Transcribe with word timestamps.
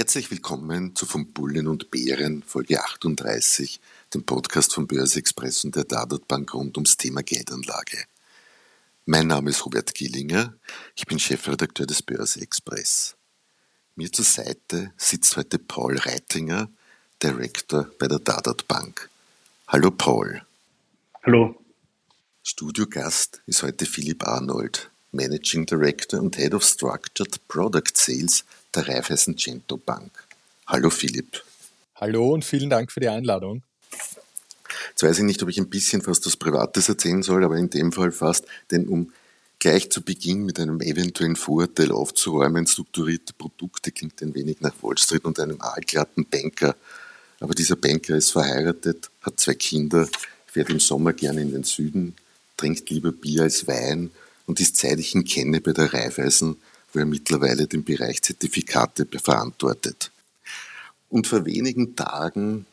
Herzlich 0.00 0.30
willkommen 0.30 0.96
zu 0.96 1.04
Von 1.04 1.30
Bullen 1.34 1.68
und 1.68 1.90
Bären, 1.90 2.42
Folge 2.42 2.82
38, 2.82 3.82
dem 4.14 4.24
Podcast 4.24 4.72
von 4.72 4.86
Börse 4.86 5.18
Express 5.18 5.62
und 5.62 5.76
der 5.76 5.84
Dadat 5.84 6.26
Bank 6.26 6.54
rund 6.54 6.78
ums 6.78 6.96
Thema 6.96 7.22
Geldanlage. 7.22 7.98
Mein 9.04 9.26
Name 9.26 9.50
ist 9.50 9.66
Robert 9.66 9.92
Gillinger, 9.92 10.54
ich 10.96 11.04
bin 11.04 11.18
Chefredakteur 11.18 11.84
des 11.84 12.00
Börse 12.00 12.40
Express. 12.40 13.14
Mir 13.94 14.10
zur 14.10 14.24
Seite 14.24 14.90
sitzt 14.96 15.36
heute 15.36 15.58
Paul 15.58 15.98
Reitinger, 15.98 16.70
Director 17.22 17.90
bei 17.98 18.08
der 18.08 18.20
Dadat 18.20 18.66
Bank. 18.68 19.10
Hallo 19.68 19.90
Paul. 19.90 20.40
Hallo. 21.24 21.62
Studiogast 22.42 23.42
ist 23.44 23.62
heute 23.62 23.84
Philipp 23.84 24.26
Arnold, 24.26 24.90
Managing 25.12 25.66
Director 25.66 26.20
und 26.20 26.38
Head 26.38 26.54
of 26.54 26.64
Structured 26.64 27.46
Product 27.48 27.92
Sales 27.92 28.46
der 28.74 28.88
Raiffeisen 28.88 29.36
Cento 29.36 29.76
Bank. 29.76 30.10
Hallo 30.66 30.90
Philipp. 30.90 31.42
Hallo 31.96 32.32
und 32.32 32.44
vielen 32.44 32.70
Dank 32.70 32.92
für 32.92 33.00
die 33.00 33.08
Einladung. 33.08 33.62
Jetzt 34.90 35.02
weiß 35.02 35.18
ich 35.18 35.24
nicht, 35.24 35.42
ob 35.42 35.48
ich 35.48 35.58
ein 35.58 35.68
bisschen 35.68 36.02
fast 36.02 36.24
was 36.26 36.36
Privates 36.36 36.88
erzählen 36.88 37.22
soll, 37.22 37.44
aber 37.44 37.56
in 37.56 37.70
dem 37.70 37.92
Fall 37.92 38.12
fast, 38.12 38.46
denn 38.70 38.88
um 38.88 39.12
gleich 39.58 39.90
zu 39.90 40.02
Beginn 40.02 40.44
mit 40.44 40.58
einem 40.58 40.80
eventuellen 40.80 41.36
Vorurteil 41.36 41.92
aufzuräumen, 41.92 42.66
strukturierte 42.66 43.32
Produkte 43.34 43.92
klingt 43.92 44.22
ein 44.22 44.34
wenig 44.34 44.60
nach 44.60 44.74
Wall 44.80 44.96
Street 44.96 45.24
und 45.24 45.38
einem 45.38 45.60
aalglatten 45.60 46.24
Banker. 46.24 46.76
Aber 47.40 47.54
dieser 47.54 47.76
Banker 47.76 48.16
ist 48.16 48.30
verheiratet, 48.30 49.10
hat 49.22 49.40
zwei 49.40 49.54
Kinder, 49.54 50.08
fährt 50.46 50.70
im 50.70 50.80
Sommer 50.80 51.12
gerne 51.12 51.42
in 51.42 51.52
den 51.52 51.64
Süden, 51.64 52.14
trinkt 52.56 52.88
lieber 52.90 53.12
Bier 53.12 53.42
als 53.42 53.66
Wein 53.66 54.10
und 54.46 54.60
ist 54.60 54.76
seit 54.76 54.98
ich 54.98 55.14
ihn 55.14 55.24
kenne 55.24 55.60
bei 55.60 55.72
der 55.72 55.92
Raiffeisen 55.92 56.56
wo 56.92 56.98
er 56.98 57.06
mittlerweile 57.06 57.66
den 57.66 57.84
Bereich 57.84 58.22
Zertifikate 58.22 59.06
verantwortet. 59.06 60.10
Und 61.08 61.26
vor 61.26 61.44
wenigen 61.44 61.96
Tagen 61.96 62.66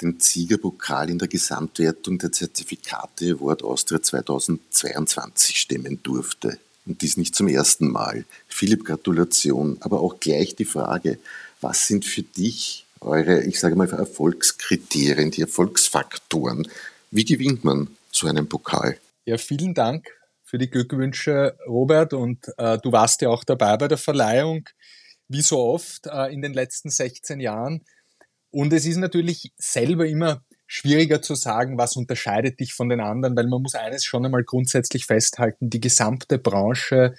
den 0.00 0.18
Siegerpokal 0.18 1.10
in 1.10 1.18
der 1.18 1.28
Gesamtwertung 1.28 2.18
der 2.18 2.32
Zertifikate 2.32 3.32
Award 3.32 3.62
Austria 3.62 4.02
2022 4.02 5.58
stemmen 5.58 6.00
durfte. 6.02 6.58
Und 6.86 7.00
dies 7.02 7.16
nicht 7.16 7.34
zum 7.34 7.48
ersten 7.48 7.88
Mal. 7.88 8.24
Philipp, 8.48 8.84
Gratulation. 8.84 9.78
Aber 9.80 10.00
auch 10.00 10.20
gleich 10.20 10.56
die 10.56 10.64
Frage, 10.64 11.18
was 11.60 11.86
sind 11.86 12.04
für 12.04 12.22
dich 12.22 12.84
eure, 13.00 13.44
ich 13.44 13.60
sage 13.60 13.76
mal, 13.76 13.88
Erfolgskriterien, 13.88 15.30
die 15.30 15.42
Erfolgsfaktoren? 15.42 16.68
Wie 17.10 17.24
gewinnt 17.24 17.64
man 17.64 17.88
so 18.10 18.26
einen 18.26 18.48
Pokal? 18.48 18.98
Ja, 19.24 19.38
vielen 19.38 19.74
Dank 19.74 20.10
für 20.54 20.58
die 20.58 20.70
Glückwünsche, 20.70 21.58
Robert. 21.66 22.12
Und 22.12 22.46
äh, 22.58 22.78
du 22.78 22.92
warst 22.92 23.22
ja 23.22 23.28
auch 23.28 23.42
dabei 23.42 23.76
bei 23.76 23.88
der 23.88 23.98
Verleihung, 23.98 24.68
wie 25.26 25.42
so 25.42 25.58
oft 25.58 26.06
äh, 26.06 26.32
in 26.32 26.42
den 26.42 26.54
letzten 26.54 26.90
16 26.90 27.40
Jahren. 27.40 27.82
Und 28.52 28.72
es 28.72 28.86
ist 28.86 28.98
natürlich 28.98 29.52
selber 29.56 30.06
immer 30.06 30.44
schwieriger 30.68 31.20
zu 31.20 31.34
sagen, 31.34 31.76
was 31.76 31.96
unterscheidet 31.96 32.60
dich 32.60 32.72
von 32.72 32.88
den 32.88 33.00
anderen, 33.00 33.36
weil 33.36 33.48
man 33.48 33.62
muss 33.62 33.74
eines 33.74 34.04
schon 34.04 34.24
einmal 34.24 34.44
grundsätzlich 34.44 35.06
festhalten, 35.06 35.70
die 35.70 35.80
gesamte 35.80 36.38
Branche 36.38 37.16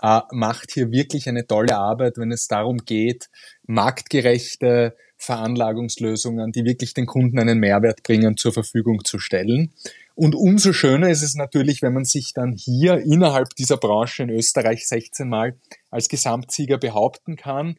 äh, 0.00 0.20
macht 0.30 0.70
hier 0.70 0.92
wirklich 0.92 1.28
eine 1.28 1.44
tolle 1.44 1.76
Arbeit, 1.76 2.18
wenn 2.18 2.30
es 2.30 2.46
darum 2.46 2.84
geht, 2.84 3.30
marktgerechte 3.66 4.94
Veranlagungslösungen, 5.16 6.52
die 6.52 6.64
wirklich 6.64 6.94
den 6.94 7.06
Kunden 7.06 7.40
einen 7.40 7.58
Mehrwert 7.58 8.04
bringen, 8.04 8.36
zur 8.36 8.52
Verfügung 8.52 9.04
zu 9.04 9.18
stellen. 9.18 9.72
Und 10.16 10.34
umso 10.34 10.72
schöner 10.72 11.10
ist 11.10 11.22
es 11.22 11.34
natürlich, 11.34 11.82
wenn 11.82 11.92
man 11.92 12.06
sich 12.06 12.32
dann 12.32 12.54
hier 12.56 12.96
innerhalb 13.00 13.54
dieser 13.54 13.76
Branche 13.76 14.22
in 14.22 14.30
Österreich 14.30 14.88
16 14.88 15.28
Mal 15.28 15.58
als 15.90 16.08
Gesamtsieger 16.08 16.78
behaupten 16.78 17.36
kann. 17.36 17.78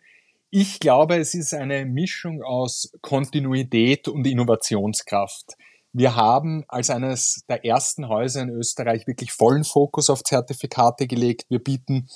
Ich 0.51 0.79
glaube, 0.79 1.17
es 1.17 1.33
ist 1.33 1.55
eine 1.55 1.83
Mischung 1.85 2.43
aus 2.43 2.91
Kontinuität 3.01 4.07
und 4.07 4.27
Innovationskraft. 4.27 5.55
Wir 5.93 6.15
haben 6.15 6.63
als 6.67 6.91
eines 6.91 7.43
der 7.49 7.65
ersten 7.65 8.07
Häuser 8.07 8.43
in 8.43 8.49
Österreich 8.49 9.07
wirklich 9.07 9.31
vollen 9.31 9.63
Fokus 9.63 10.11
auf 10.11 10.23
Zertifikate 10.23 11.07
gelegt. 11.07 11.47
Wir 11.49 11.59
bieten 11.59 12.07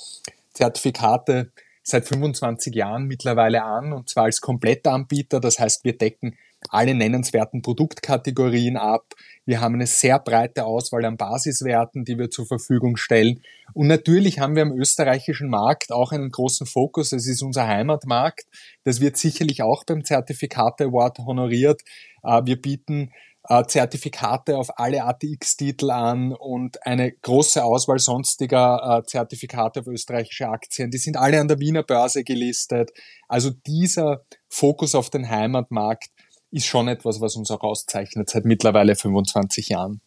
Zertifikate 0.54 1.52
seit 1.82 2.08
25 2.08 2.76
Jahren 2.76 3.06
mittlerweile 3.06 3.64
an 3.64 3.92
und 3.92 4.08
zwar 4.08 4.26
als 4.26 4.40
Komplettanbieter. 4.40 5.40
Das 5.40 5.58
heißt, 5.58 5.84
wir 5.84 5.98
decken 5.98 6.38
alle 6.70 6.94
nennenswerten 6.94 7.62
Produktkategorien 7.62 8.78
ab. 8.78 9.14
Wir 9.46 9.62
haben 9.62 9.76
eine 9.76 9.88
sehr 9.88 10.20
breite 10.20 10.66
Auswahl 10.66 11.06
an 11.06 11.18
Basiswerten, 11.18 12.06
die 12.06 12.18
wir 12.18 12.30
zur 12.30 12.46
Verfügung 12.46 12.98
stellen. 12.98 13.42
Und 13.74 13.88
natürlich 13.88 14.40
haben 14.40 14.56
wir 14.56 14.64
am 14.64 14.72
österreichischen 14.72 15.50
Markt 15.50 15.92
auch 15.92 16.12
einen 16.12 16.30
großen 16.30 16.68
Fokus. 16.68 17.12
Es 17.12 17.28
ist 17.28 17.42
unser 17.42 17.68
Heimatmarkt. 17.68 18.46
Das 18.84 19.02
wird 19.02 19.18
sicherlich 19.18 19.64
auch 19.64 19.84
beim 19.86 20.04
Zertifikate 20.04 20.86
Award 20.86 21.20
honoriert. 21.20 21.82
Äh, 22.24 22.42
wir 22.46 22.62
bieten 22.62 23.12
äh, 23.50 23.64
Zertifikate 23.66 24.58
auf 24.58 24.78
alle 24.78 25.04
ATX-Titel 25.04 25.90
an 25.90 26.34
und 26.34 26.86
eine 26.86 27.12
große 27.12 27.64
Auswahl 27.64 28.00
sonstiger 28.00 29.00
äh, 29.00 29.06
Zertifikate 29.06 29.80
auf 29.82 29.88
österreichische 29.88 30.48
Aktien. 30.48 30.92
Die 30.92 31.00
sind 31.00 31.18
alle 31.18 31.40
an 31.40 31.48
der 31.48 31.60
Wiener 31.60 31.84
Börse 31.84 32.24
gelistet. 32.24 32.92
Also 33.28 33.50
dieser 33.50 34.22
Fokus 34.50 34.94
auf 34.94 35.10
den 35.10 35.30
Heimatmarkt 35.30 36.10
ist 36.52 36.66
schon 36.66 36.88
etwas, 36.88 37.22
was 37.22 37.36
uns 37.36 37.50
auch 37.52 37.62
auszeichnet 37.62 38.30
seit 38.30 38.46
mittlerweile 38.46 38.96
25 38.96 39.70
Jahren. 39.70 40.02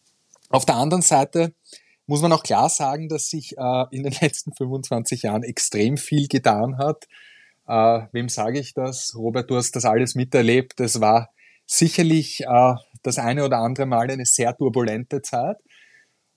Auf 0.49 0.65
der 0.65 0.75
anderen 0.75 1.01
Seite 1.01 1.53
muss 2.07 2.21
man 2.21 2.31
auch 2.31 2.43
klar 2.43 2.69
sagen, 2.69 3.09
dass 3.09 3.29
sich 3.29 3.57
äh, 3.57 3.85
in 3.91 4.03
den 4.03 4.13
letzten 4.21 4.53
25 4.53 5.23
Jahren 5.23 5.43
extrem 5.43 5.97
viel 5.97 6.27
getan 6.27 6.77
hat. 6.77 7.05
Äh, 7.67 8.07
wem 8.11 8.29
sage 8.29 8.59
ich 8.59 8.73
das? 8.73 9.15
Robert, 9.15 9.49
du 9.49 9.55
hast 9.55 9.75
das 9.75 9.85
alles 9.85 10.15
miterlebt. 10.15 10.79
Es 10.79 11.01
war 11.01 11.29
sicherlich 11.65 12.41
äh, 12.41 12.75
das 13.01 13.17
eine 13.17 13.43
oder 13.43 13.57
andere 13.57 13.87
Mal 13.87 14.09
eine 14.09 14.25
sehr 14.25 14.55
turbulente 14.55 15.21
Zeit. 15.21 15.57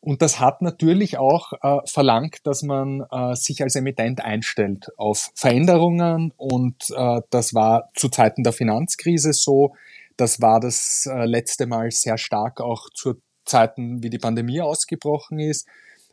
Und 0.00 0.22
das 0.22 0.38
hat 0.38 0.62
natürlich 0.62 1.19
auch 1.19 1.52
äh, 1.60 1.80
verlangt, 1.84 2.46
dass 2.46 2.62
man 2.62 3.04
äh, 3.10 3.34
sich 3.34 3.62
als 3.62 3.75
Emittent 3.75 4.25
einstellt 4.25 4.88
auf 4.96 5.30
Veränderungen. 5.34 6.32
Und 6.36 6.90
äh, 6.96 7.20
das 7.30 7.52
war 7.52 7.90
zu 7.94 8.08
Zeiten 8.08 8.44
der 8.44 8.52
Finanzkrise 8.52 9.32
so. 9.32 9.75
Das 10.18 10.42
war 10.42 10.58
das 10.58 11.06
äh, 11.06 11.24
letzte 11.26 11.66
Mal 11.66 11.92
sehr 11.92 12.18
stark 12.18 12.60
auch 12.60 12.90
zu 12.90 13.14
Zeiten, 13.44 14.02
wie 14.02 14.10
die 14.10 14.18
Pandemie 14.18 14.60
ausgebrochen 14.60 15.38
ist. 15.38 15.66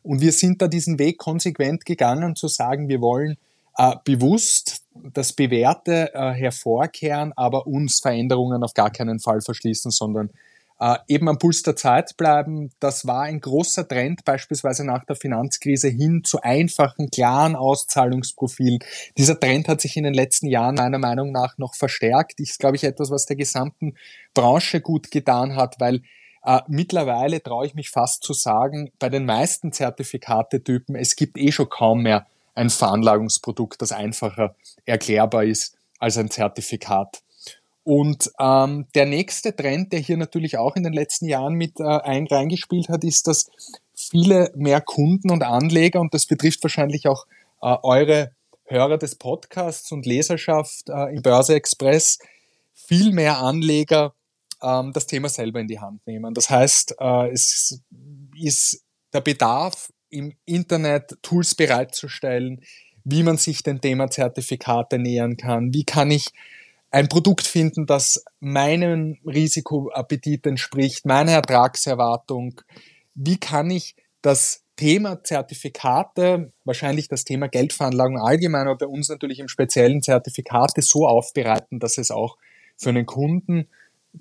Und 0.03 0.21
wir 0.21 0.31
sind 0.31 0.61
da 0.61 0.67
diesen 0.67 0.99
Weg 0.99 1.17
konsequent 1.17 1.85
gegangen, 1.85 2.35
zu 2.35 2.47
sagen, 2.47 2.87
wir 2.87 3.01
wollen 3.01 3.37
äh, 3.77 3.95
bewusst 4.03 4.83
das 4.93 5.33
Bewährte 5.33 6.13
äh, 6.13 6.31
hervorkehren, 6.33 7.33
aber 7.35 7.65
uns 7.65 7.99
Veränderungen 7.99 8.63
auf 8.63 8.75
gar 8.75 8.91
keinen 8.91 9.19
Fall 9.19 9.41
verschließen, 9.41 9.89
sondern 9.89 10.29
äh, 10.79 10.97
eben 11.07 11.29
am 11.29 11.37
Puls 11.37 11.63
der 11.63 11.75
Zeit 11.75 12.17
bleiben. 12.17 12.71
Das 12.79 13.07
war 13.07 13.23
ein 13.23 13.39
großer 13.39 13.87
Trend, 13.87 14.25
beispielsweise 14.25 14.85
nach 14.85 15.05
der 15.05 15.15
Finanzkrise 15.15 15.87
hin 15.87 16.23
zu 16.23 16.41
einfachen, 16.41 17.09
klaren 17.09 17.55
Auszahlungsprofilen. 17.55 18.79
Dieser 19.17 19.39
Trend 19.39 19.67
hat 19.67 19.81
sich 19.81 19.95
in 19.97 20.03
den 20.03 20.13
letzten 20.13 20.47
Jahren 20.47 20.75
meiner 20.75 20.99
Meinung 20.99 21.31
nach 21.31 21.57
noch 21.57 21.75
verstärkt. 21.75 22.39
Ist, 22.39 22.59
glaube 22.59 22.75
ich, 22.75 22.83
etwas, 22.83 23.09
was 23.09 23.25
der 23.25 23.35
gesamten 23.35 23.95
Branche 24.33 24.81
gut 24.81 25.11
getan 25.11 25.55
hat, 25.55 25.75
weil 25.79 26.01
äh, 26.43 26.61
mittlerweile 26.67 27.41
traue 27.41 27.65
ich 27.65 27.73
mich 27.73 27.89
fast 27.89 28.23
zu 28.23 28.33
sagen, 28.33 28.91
bei 28.99 29.09
den 29.09 29.25
meisten 29.25 29.71
Zertifikatetypen, 29.71 30.95
es 30.95 31.15
gibt 31.15 31.37
eh 31.37 31.51
schon 31.51 31.69
kaum 31.69 32.03
mehr 32.03 32.27
ein 32.53 32.69
Veranlagungsprodukt, 32.69 33.81
das 33.81 33.91
einfacher 33.91 34.55
erklärbar 34.85 35.43
ist 35.43 35.77
als 35.99 36.17
ein 36.17 36.29
Zertifikat. 36.29 37.21
Und 37.85 38.31
ähm, 38.39 38.87
der 38.95 39.05
nächste 39.05 39.55
Trend, 39.55 39.93
der 39.93 39.99
hier 39.99 40.17
natürlich 40.17 40.57
auch 40.57 40.75
in 40.75 40.81
den 40.81 40.93
letzten 40.93 41.27
Jahren 41.27 41.53
mit 41.53 41.79
äh, 41.79 41.83
ein, 41.83 42.25
reingespielt 42.25 42.89
hat, 42.89 43.03
ist, 43.03 43.27
dass 43.27 43.51
viele 43.93 44.51
mehr 44.55 44.81
Kunden 44.81 45.29
und 45.29 45.43
Anleger, 45.43 46.01
und 46.01 46.11
das 46.13 46.25
betrifft 46.25 46.63
wahrscheinlich 46.63 47.07
auch 47.07 47.27
äh, 47.61 47.77
eure 47.83 48.31
Hörer 48.63 48.97
des 48.97 49.13
Podcasts 49.13 49.91
und 49.91 50.07
Leserschaft 50.07 50.89
äh, 50.89 51.15
im 51.15 51.21
Börse 51.21 51.53
Express, 51.53 52.17
viel 52.73 53.11
mehr 53.11 53.37
Anleger 53.37 54.15
ähm, 54.63 54.91
das 54.91 55.05
Thema 55.05 55.29
selber 55.29 55.59
in 55.59 55.67
die 55.67 55.79
Hand 55.79 56.07
nehmen. 56.07 56.33
Das 56.33 56.49
heißt, 56.49 56.95
äh, 56.99 57.29
es 57.31 57.79
ist 58.35 58.83
der 59.13 59.21
Bedarf 59.21 59.93
im 60.09 60.33
Internet 60.45 61.19
Tools 61.21 61.53
bereitzustellen, 61.53 62.61
wie 63.03 63.21
man 63.21 63.37
sich 63.37 63.61
dem 63.61 63.79
Thema 63.79 64.09
Zertifikate 64.09 64.97
nähern 64.97 65.37
kann, 65.37 65.71
wie 65.71 65.83
kann 65.83 66.09
ich 66.09 66.31
ein 66.95 67.09
Produkt 67.09 67.45
finden, 67.45 67.85
das 67.85 68.23
meinem 68.39 69.17
Risikoappetit 69.25 70.47
entspricht, 70.47 71.05
meiner 71.05 71.33
Ertragserwartung? 71.33 72.61
Wie 73.15 73.35
kann 73.35 73.69
ich 73.69 73.97
das 74.21 74.63
Thema 74.77 75.21
Zertifikate, 75.21 76.53
wahrscheinlich 76.63 77.09
das 77.09 77.25
Thema 77.25 77.49
Geldveranlagung 77.49 78.17
allgemein, 78.17 78.67
aber 78.67 78.77
bei 78.77 78.87
uns 78.87 79.09
natürlich 79.09 79.39
im 79.39 79.49
speziellen 79.49 80.03
Zertifikate 80.03 80.81
so 80.81 81.05
aufbereiten, 81.05 81.81
dass 81.81 81.97
es 81.97 82.11
auch 82.11 82.37
für 82.77 82.89
einen 82.89 83.05
Kunden, 83.05 83.67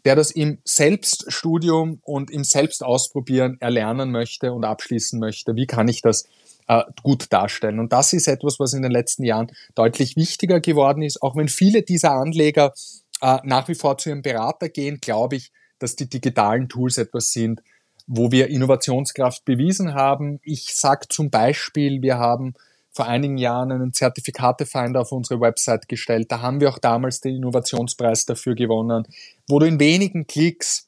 der 0.05 0.17
das 0.17 0.33
im 0.33 0.59
Selbststudium 0.65 2.01
und 2.03 2.33
im 2.33 2.43
Selbstausprobieren 2.43 3.61
erlernen 3.61 4.11
möchte 4.11 4.53
und 4.53 4.65
abschließen 4.65 5.21
möchte, 5.21 5.55
wie 5.55 5.67
kann 5.69 5.87
ich 5.87 6.03
das 6.03 6.29
äh, 6.69 6.83
gut 7.03 7.33
darstellen. 7.33 7.79
Und 7.79 7.93
das 7.93 8.13
ist 8.13 8.29
etwas, 8.29 8.59
was 8.59 8.73
in 8.73 8.83
den 8.83 8.93
letzten 8.93 9.25
Jahren 9.25 9.51
deutlich 9.75 10.17
wichtiger 10.17 10.61
geworden 10.61 11.03
ist. 11.03 11.23
Auch 11.23 11.37
wenn 11.37 11.49
viele 11.49 11.83
dieser 11.83 12.13
Anleger 12.13 12.73
äh, 13.21 13.39
nach 13.45 13.69
wie 13.69 13.75
vor 13.75 13.99
zu 13.99 14.11
ihrem 14.11 14.23
Berater 14.23 14.69
gehen, 14.69 14.99
glaube 15.01 15.37
ich, 15.37 15.53
dass 15.79 15.97
die 15.97 16.09
digitalen 16.09 16.69
Tools 16.69 16.99
etwas 16.99 17.33
sind, 17.33 17.63
wo 18.07 18.31
wir 18.31 18.49
Innovationskraft 18.49 19.45
bewiesen 19.45 19.95
haben. 19.95 20.41
Ich 20.43 20.75
sage 20.75 21.09
zum 21.09 21.31
Beispiel, 21.31 22.03
wir 22.03 22.19
haben 22.19 22.55
vor 22.93 23.07
einigen 23.07 23.39
Jahren 23.39 23.73
einen 23.73 23.93
Zertifikatefinder 23.93 25.01
auf 25.01 25.11
unsere 25.11 25.41
Website 25.41 25.89
gestellt. 25.89 26.31
Da 26.31 26.41
haben 26.41 26.61
wir 26.61 26.69
auch 26.69 26.79
damals 26.79 27.21
den 27.21 27.35
Innovationspreis 27.35 28.25
dafür 28.25 28.55
gewonnen, 28.55 29.09
wo 29.49 29.59
du 29.59 29.67
in 29.67 29.81
wenigen 29.81 30.27
Klicks 30.27 30.84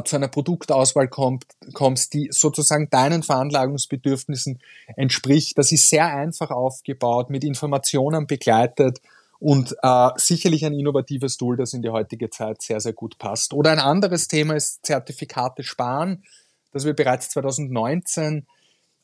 zu 0.00 0.16
einer 0.16 0.28
Produktauswahl 0.28 1.08
kommt, 1.08 1.44
kommst, 1.74 2.14
die 2.14 2.28
sozusagen 2.30 2.88
deinen 2.90 3.22
Veranlagungsbedürfnissen 3.22 4.60
entspricht. 4.96 5.58
Das 5.58 5.70
ist 5.72 5.88
sehr 5.88 6.06
einfach 6.06 6.50
aufgebaut, 6.50 7.30
mit 7.30 7.44
Informationen 7.44 8.26
begleitet 8.26 9.00
und 9.38 9.76
äh, 9.82 10.08
sicherlich 10.16 10.64
ein 10.64 10.72
innovatives 10.72 11.36
Tool, 11.36 11.56
das 11.56 11.72
in 11.72 11.82
die 11.82 11.90
heutige 11.90 12.30
Zeit 12.30 12.62
sehr, 12.62 12.80
sehr 12.80 12.92
gut 12.92 13.18
passt. 13.18 13.52
Oder 13.52 13.72
ein 13.72 13.80
anderes 13.80 14.28
Thema 14.28 14.54
ist 14.54 14.86
Zertifikate 14.86 15.62
sparen, 15.64 16.24
das 16.72 16.84
wir 16.84 16.94
bereits 16.94 17.28
2019 17.30 18.46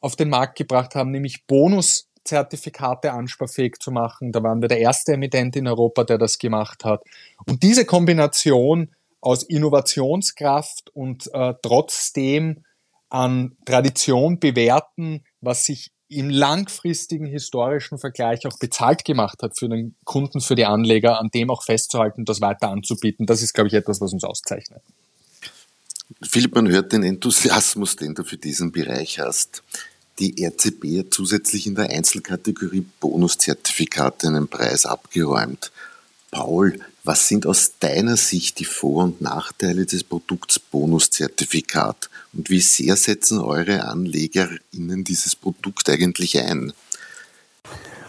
auf 0.01 0.17
den 0.17 0.29
Markt 0.29 0.57
gebracht 0.57 0.95
haben, 0.95 1.11
nämlich 1.11 1.45
Bonuszertifikate 1.47 3.13
ansparfähig 3.13 3.79
zu 3.81 3.91
machen. 3.91 4.31
Da 4.31 4.43
waren 4.43 4.63
wir 4.63 4.69
der 4.69 4.79
erste 4.79 5.15
Emittent 5.15 5.57
in 5.57 5.67
Europa, 5.67 6.05
der 6.05 6.19
das 6.19 6.39
gemacht 6.39 6.85
hat. 6.85 7.03
Und 7.47 7.63
diese 7.63 7.85
Kombination 7.85 8.95
aus 9.21 9.43
Innovationskraft 9.43 10.91
und 10.95 11.29
äh, 11.33 11.55
trotzdem 11.63 12.65
an 13.09 13.57
Tradition 13.65 14.39
bewerten, 14.39 15.25
was 15.41 15.65
sich 15.65 15.91
im 16.09 16.31
langfristigen 16.31 17.27
historischen 17.27 17.99
Vergleich 17.99 18.47
auch 18.47 18.59
bezahlt 18.59 19.05
gemacht 19.05 19.43
hat 19.43 19.59
für 19.59 19.69
den 19.69 19.95
Kunden, 20.05 20.41
für 20.41 20.55
die 20.55 20.65
Anleger, 20.65 21.21
an 21.21 21.29
dem 21.29 21.51
auch 21.51 21.63
festzuhalten, 21.63 22.25
das 22.25 22.41
weiter 22.41 22.71
anzubieten. 22.71 23.27
Das 23.27 23.43
ist, 23.43 23.53
glaube 23.53 23.69
ich, 23.69 23.75
etwas, 23.75 24.01
was 24.01 24.13
uns 24.13 24.25
auszeichnet. 24.25 24.83
Philipp, 26.23 26.55
man 26.55 26.69
hört 26.69 26.93
den 26.93 27.03
Enthusiasmus, 27.03 27.97
den 27.97 28.15
du 28.15 28.25
für 28.25 28.39
diesen 28.39 28.73
Bereich 28.73 29.21
hast. 29.21 29.63
Die 30.19 30.43
RCB 30.43 31.01
hat 31.01 31.15
zusätzlich 31.15 31.67
in 31.67 31.75
der 31.75 31.91
Einzelkategorie 31.91 32.87
Bonuszertifikate 32.99 34.29
einen 34.29 34.49
Preis 34.49 34.87
abgeräumt. 34.87 35.71
Paul, 36.31 36.79
was 37.05 37.27
sind 37.27 37.47
aus 37.47 37.79
deiner 37.81 38.17
Sicht 38.17 38.59
die 38.59 38.65
Vor- 38.65 39.05
und 39.05 39.21
Nachteile 39.21 39.87
des 39.87 40.05
Produkts 40.05 40.59
Bonuszertifikat 40.59 42.11
und 42.35 42.51
wie 42.51 42.61
sehr 42.61 42.97
setzen 42.97 43.39
eure 43.41 43.85
AnlegerInnen 43.85 45.05
dieses 45.05 45.35
Produkt 45.35 45.89
eigentlich 45.89 46.39
ein? 46.39 46.73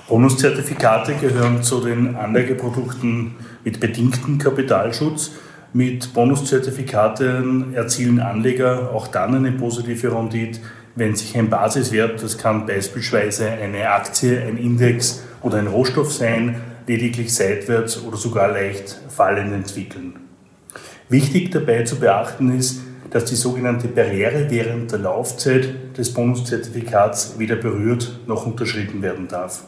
Bonuszertifikate 0.10 1.14
gehören 1.16 1.64
zu 1.64 1.82
den 1.82 2.16
Anlageprodukten 2.16 3.36
mit 3.64 3.80
bedingtem 3.80 4.38
Kapitalschutz. 4.38 5.32
Mit 5.72 6.14
Bonuszertifikaten 6.14 7.76
erzielen 7.76 8.20
Anleger 8.20 8.92
auch 8.92 9.08
dann 9.08 9.36
eine 9.36 9.52
positive 9.52 10.12
Rendite, 10.12 10.60
wenn 10.96 11.16
sich 11.16 11.38
ein 11.38 11.50
Basiswert, 11.50 12.22
das 12.24 12.38
kann 12.38 12.66
beispielsweise 12.66 13.50
eine 13.50 13.90
Aktie, 13.92 14.42
ein 14.42 14.58
Index 14.58 15.22
oder 15.42 15.60
ein 15.60 15.68
Rohstoff 15.68 16.12
sein, 16.12 16.60
lediglich 16.90 17.32
seitwärts 17.36 18.02
oder 18.04 18.18
sogar 18.18 18.52
leicht 18.52 19.00
fallend 19.10 19.54
entwickeln. 19.54 20.16
Wichtig 21.08 21.52
dabei 21.52 21.84
zu 21.84 22.00
beachten 22.00 22.58
ist, 22.58 22.82
dass 23.12 23.26
die 23.26 23.36
sogenannte 23.36 23.88
Barriere 23.88 24.50
während 24.50 24.92
der 24.92 24.98
Laufzeit 24.98 25.96
des 25.96 26.12
Bonuszertifikats 26.12 27.36
weder 27.38 27.58
berührt 27.58 28.20
noch 28.26 28.48
unterschritten 28.48 29.04
werden 29.04 29.28
darf. 29.28 29.66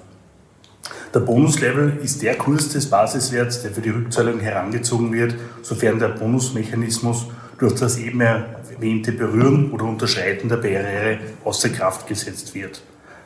Der 1.13 1.19
Bonuslevel 1.19 1.99
ist 2.01 2.23
der 2.23 2.35
Kurs 2.35 2.69
des 2.69 2.89
Basiswerts, 2.89 3.61
der 3.61 3.69
für 3.69 3.81
die 3.81 3.91
Rückzahlung 3.91 4.39
herangezogen 4.39 5.13
wird, 5.13 5.35
sofern 5.61 5.99
der 5.99 6.09
Bonusmechanismus 6.09 7.27
durch 7.59 7.75
das 7.75 7.99
eben 7.99 8.21
erwähnte 8.21 9.11
Berühren 9.11 9.71
oder 9.71 9.85
Unterschreiten 9.85 10.49
der 10.49 10.57
Barriere 10.57 11.19
außer 11.43 11.69
Kraft 11.69 12.07
gesetzt 12.07 12.55
wird. 12.55 12.81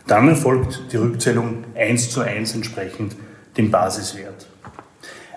Dann 0.06 0.28
erfolgt 0.28 0.84
die 0.92 0.98
Rückzahlung 0.98 1.64
eins 1.76 2.10
zu 2.10 2.20
eins 2.20 2.54
entsprechend 2.54 3.16
dem 3.58 3.72
Basiswert. 3.72 4.48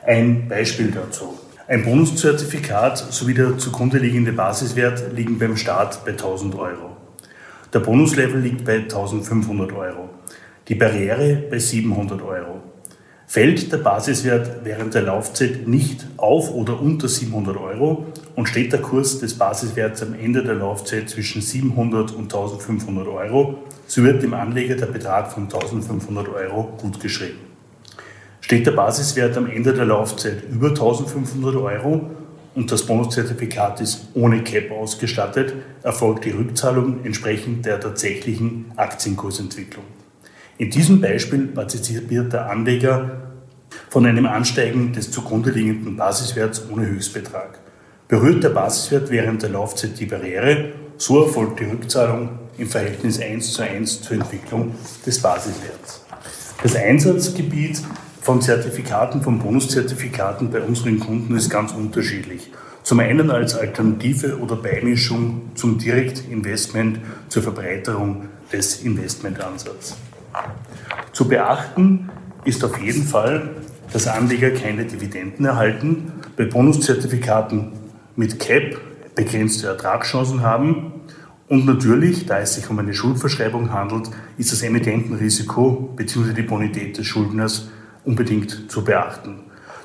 Ein 0.05 0.49
Beispiel 0.49 0.91
dazu. 0.91 1.38
Ein 1.67 1.85
Bonuszertifikat 1.85 2.99
sowie 3.12 3.35
der 3.35 3.59
zugrunde 3.59 3.99
liegende 3.99 4.32
Basiswert 4.32 5.12
liegen 5.15 5.38
beim 5.38 5.56
Start 5.56 6.05
bei 6.05 6.12
1000 6.12 6.55
Euro. 6.55 6.97
Der 7.73 7.81
Bonuslevel 7.81 8.41
liegt 8.41 8.65
bei 8.65 8.76
1500 8.76 9.73
Euro. 9.73 10.09
Die 10.69 10.75
Barriere 10.75 11.43
bei 11.50 11.59
700 11.59 12.23
Euro. 12.23 12.62
Fällt 13.26 13.70
der 13.70 13.76
Basiswert 13.76 14.65
während 14.65 14.94
der 14.94 15.03
Laufzeit 15.03 15.69
nicht 15.69 16.06
auf 16.17 16.50
oder 16.50 16.81
unter 16.81 17.09
700 17.09 17.59
Euro 17.59 18.06
und 18.35 18.49
steht 18.49 18.73
der 18.73 18.81
Kurs 18.81 19.19
des 19.19 19.37
Basiswerts 19.37 20.03
am 20.03 20.15
Ende 20.15 20.43
der 20.43 20.55
Laufzeit 20.55 21.11
zwischen 21.11 21.43
700 21.43 22.12
und 22.12 22.32
1500 22.32 23.06
Euro, 23.06 23.59
so 23.87 24.03
wird 24.03 24.23
dem 24.23 24.32
Anleger 24.32 24.76
der 24.76 24.87
Betrag 24.87 25.31
von 25.31 25.43
1500 25.43 26.29
Euro 26.31 26.73
gutgeschrieben. 26.81 27.48
Steht 28.49 28.67
der 28.67 28.73
Basiswert 28.73 29.37
am 29.37 29.45
Ende 29.45 29.75
der 29.75 29.85
Laufzeit 29.85 30.43
über 30.50 30.69
1500 30.69 31.55
Euro 31.56 32.09
und 32.55 32.73
das 32.73 32.87
Bonuszertifikat 32.87 33.83
ist 33.83 34.06
ohne 34.15 34.43
Cap 34.43 34.71
ausgestattet, 34.71 35.53
erfolgt 35.83 36.25
die 36.25 36.31
Rückzahlung 36.31 37.05
entsprechend 37.05 37.67
der 37.67 37.79
tatsächlichen 37.79 38.73
Aktienkursentwicklung. 38.75 39.85
In 40.56 40.71
diesem 40.71 40.99
Beispiel 40.99 41.49
partizipiert 41.49 42.33
der 42.33 42.49
Anleger 42.49 43.35
von 43.91 44.06
einem 44.06 44.25
Ansteigen 44.25 44.94
des 44.94 45.11
zugrunde 45.11 45.51
liegenden 45.51 45.99
Basiswerts 45.99 46.70
ohne 46.72 46.87
Höchstbetrag. 46.87 47.58
Berührt 48.08 48.43
der 48.43 48.49
Basiswert 48.49 49.11
während 49.11 49.43
der 49.43 49.51
Laufzeit 49.51 50.01
die 50.01 50.06
Barriere, 50.06 50.72
so 50.96 51.22
erfolgt 51.22 51.61
die 51.61 51.65
Rückzahlung 51.65 52.31
im 52.56 52.67
Verhältnis 52.67 53.20
1 53.20 53.53
zu 53.53 53.61
1 53.61 54.01
zur 54.01 54.17
Entwicklung 54.17 54.75
des 55.05 55.20
Basiswerts. 55.20 56.01
Das 56.63 56.75
Einsatzgebiet 56.75 57.82
von 58.29 58.43
Zertifikaten, 58.43 59.23
von 59.23 59.39
Bonuszertifikaten 59.39 60.51
bei 60.51 60.61
unseren 60.61 61.01
Kunden 61.01 61.35
ist 61.35 61.49
ganz 61.49 61.73
unterschiedlich. 61.73 62.51
Zum 62.82 63.01
einen 63.01 63.31
als 63.31 63.55
Alternative 63.55 64.39
oder 64.39 64.55
Beimischung 64.55 65.53
zum 65.55 65.79
Direktinvestment 65.79 66.99
zur 67.31 67.43
Verbreiterung 67.43 68.29
des 68.53 68.82
Investmentansatzes. 68.82 69.97
Zu 71.13 71.27
beachten 71.27 72.11
ist 72.44 72.63
auf 72.63 72.79
jeden 72.79 73.05
Fall, 73.05 73.49
dass 73.94 74.06
Anleger 74.06 74.51
keine 74.51 74.85
Dividenden 74.85 75.47
erhalten, 75.47 76.13
bei 76.37 76.44
Bonuszertifikaten 76.44 77.73
mit 78.15 78.39
CAP 78.39 78.79
begrenzte 79.15 79.69
Ertragschancen 79.69 80.43
haben 80.43 80.93
und 81.49 81.65
natürlich, 81.65 82.27
da 82.27 82.41
es 82.41 82.56
sich 82.56 82.69
um 82.69 82.79
eine 82.79 82.93
Schuldverschreibung 82.93 83.73
handelt, 83.73 84.11
ist 84.37 84.53
das 84.53 84.61
Emittentenrisiko 84.61 85.94
bzw. 85.97 86.35
die 86.35 86.43
Bonität 86.43 86.99
des 86.99 87.06
Schuldners 87.06 87.69
unbedingt 88.05 88.70
zu 88.70 88.84
beachten. 88.84 89.40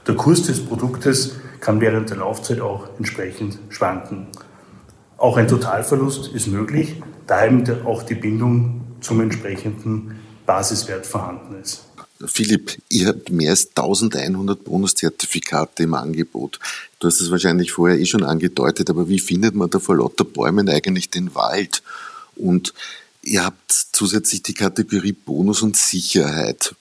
Der 0.08 0.16
Kurs 0.16 0.44
des 0.44 0.66
Produktes 0.66 1.36
kann 1.60 1.80
während 1.80 2.10
der 2.10 2.18
Laufzeit 2.18 2.60
auch 2.60 2.88
entsprechend 2.98 3.58
schwanken. 3.70 4.28
Auch 5.18 5.38
ein 5.38 5.48
Totalverlust 5.48 6.34
ist 6.34 6.48
möglich, 6.48 7.02
da 7.28 7.46
eben 7.46 7.64
auch 7.86 8.04
die 8.04 8.16
Bindung 8.16 8.82
zum 9.00 9.22
entsprechenden 9.22 10.20
Basiswert 10.46 11.06
vorhanden 11.06 11.56
ist. 11.62 11.86
Philipp, 12.26 12.78
ihr 12.90 13.08
habt 13.08 13.32
mehr 13.32 13.52
als 13.52 13.70
1100 13.76 14.64
Bonuszertifikate 14.64 15.84
im 15.84 15.94
Angebot. 15.94 16.60
Du 17.00 17.08
hast 17.08 17.22
es 17.22 17.32
wahrscheinlich 17.32 17.72
vorher 17.72 18.00
eh 18.00 18.06
schon 18.06 18.24
angedeutet, 18.24 18.90
aber 18.90 19.10
wie 19.10 19.20
findet 19.20 19.56
man 19.56 19.70
da 19.70 19.80
vor 19.80 19.98
lauter 19.98 20.24
Bäumen 20.24 20.70
eigentlich 20.70 21.10
den 21.10 21.36
Wald? 21.36 21.84
Und 22.36 22.74
ihr 23.22 23.46
habt 23.46 23.72
zusätzlich 23.72 24.44
die 24.44 24.54
Kategorie 24.54 25.14
Bonus 25.14 25.62
und 25.62 25.76
Sicherheit 25.76 26.76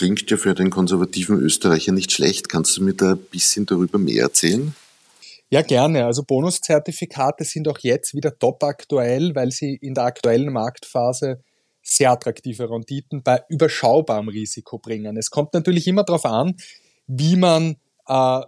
klingt 0.00 0.30
ja 0.30 0.38
für 0.38 0.54
den 0.54 0.70
konservativen 0.70 1.38
Österreicher 1.42 1.92
nicht 1.92 2.10
schlecht. 2.10 2.48
Kannst 2.48 2.74
du 2.74 2.82
mir 2.82 2.94
da 2.94 3.12
ein 3.12 3.18
bisschen 3.18 3.66
darüber 3.66 3.98
mehr 3.98 4.22
erzählen? 4.22 4.74
Ja, 5.50 5.60
gerne. 5.60 6.06
Also 6.06 6.22
Bonuszertifikate 6.22 7.44
sind 7.44 7.68
auch 7.68 7.78
jetzt 7.80 8.14
wieder 8.14 8.38
top 8.38 8.64
aktuell, 8.64 9.34
weil 9.34 9.50
sie 9.50 9.74
in 9.74 9.92
der 9.92 10.04
aktuellen 10.04 10.54
Marktphase 10.54 11.44
sehr 11.82 12.12
attraktive 12.12 12.70
Renditen 12.70 13.22
bei 13.22 13.42
überschaubarem 13.50 14.30
Risiko 14.30 14.78
bringen. 14.78 15.18
Es 15.18 15.28
kommt 15.28 15.52
natürlich 15.52 15.86
immer 15.86 16.04
darauf 16.04 16.24
an, 16.24 16.56
wie 17.06 17.36
man 17.36 17.76
äh, 18.08 18.40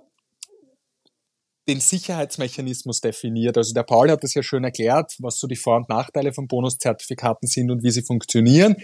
den 1.73 1.81
Sicherheitsmechanismus 1.81 3.01
definiert. 3.01 3.57
Also 3.57 3.73
der 3.73 3.83
Paul 3.83 4.11
hat 4.11 4.23
das 4.23 4.35
ja 4.35 4.43
schön 4.43 4.65
erklärt, 4.65 5.17
was 5.19 5.39
so 5.39 5.47
die 5.47 5.57
Vor- 5.57 5.77
und 5.77 5.89
Nachteile 5.89 6.33
von 6.33 6.47
Bonuszertifikaten 6.47 7.49
sind 7.49 7.71
und 7.71 7.83
wie 7.83 7.91
sie 7.91 8.03
funktionieren. 8.03 8.77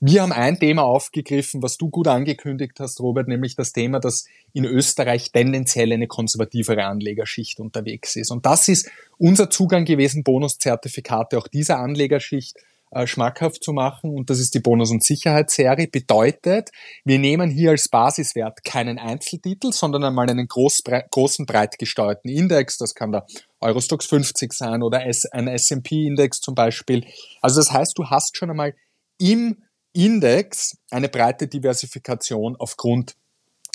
Wir 0.00 0.22
haben 0.22 0.32
ein 0.32 0.58
Thema 0.58 0.84
aufgegriffen, 0.84 1.62
was 1.62 1.76
du 1.76 1.90
gut 1.90 2.06
angekündigt 2.06 2.78
hast, 2.78 3.00
Robert, 3.00 3.26
nämlich 3.26 3.56
das 3.56 3.72
Thema, 3.72 3.98
dass 3.98 4.26
in 4.52 4.64
Österreich 4.64 5.32
tendenziell 5.32 5.92
eine 5.92 6.06
konservativere 6.06 6.84
Anlegerschicht 6.84 7.58
unterwegs 7.58 8.14
ist. 8.14 8.30
Und 8.30 8.46
das 8.46 8.68
ist 8.68 8.88
unser 9.18 9.50
Zugang 9.50 9.84
gewesen, 9.84 10.22
Bonuszertifikate 10.22 11.38
auch 11.38 11.48
dieser 11.48 11.78
Anlegerschicht 11.78 12.56
äh, 12.90 13.06
schmackhaft 13.06 13.62
zu 13.62 13.72
machen. 13.72 14.10
Und 14.10 14.30
das 14.30 14.38
ist 14.38 14.54
die 14.54 14.60
Bonus- 14.60 14.90
und 14.90 15.02
Sicherheitsserie. 15.02 15.88
Bedeutet, 15.88 16.70
wir 17.04 17.18
nehmen 17.18 17.50
hier 17.50 17.70
als 17.70 17.88
Basiswert 17.88 18.64
keinen 18.64 18.98
Einzeltitel, 18.98 19.72
sondern 19.72 20.04
einmal 20.04 20.30
einen 20.30 20.46
groß, 20.46 20.82
großen, 21.10 21.46
breit 21.46 21.78
gesteuerten 21.78 22.30
Index. 22.30 22.78
Das 22.78 22.94
kann 22.94 23.12
der 23.12 23.26
Eurostox 23.60 24.06
50 24.06 24.52
sein 24.52 24.82
oder 24.82 25.00
ein 25.32 25.48
S&P-Index 25.48 26.40
zum 26.40 26.54
Beispiel. 26.54 27.04
Also 27.40 27.60
das 27.60 27.72
heißt, 27.72 27.98
du 27.98 28.06
hast 28.06 28.36
schon 28.36 28.50
einmal 28.50 28.74
im 29.18 29.62
Index 29.92 30.76
eine 30.90 31.08
breite 31.08 31.48
Diversifikation 31.48 32.54
aufgrund 32.56 33.16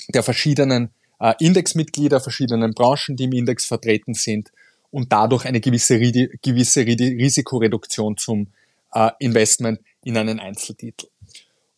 der 0.08 0.22
verschiedenen 0.22 0.90
äh, 1.18 1.34
Indexmitglieder, 1.40 2.20
verschiedenen 2.20 2.74
Branchen, 2.74 3.16
die 3.16 3.24
im 3.24 3.32
Index 3.32 3.66
vertreten 3.66 4.14
sind 4.14 4.50
und 4.90 5.12
dadurch 5.12 5.44
eine 5.46 5.60
gewisse, 5.60 5.98
gewisse 5.98 6.86
Risikoreduktion 6.86 8.16
zum 8.16 8.48
äh, 8.92 9.10
Investment 9.18 9.80
in 10.02 10.16
einen 10.16 10.40
Einzeltitel. 10.40 11.06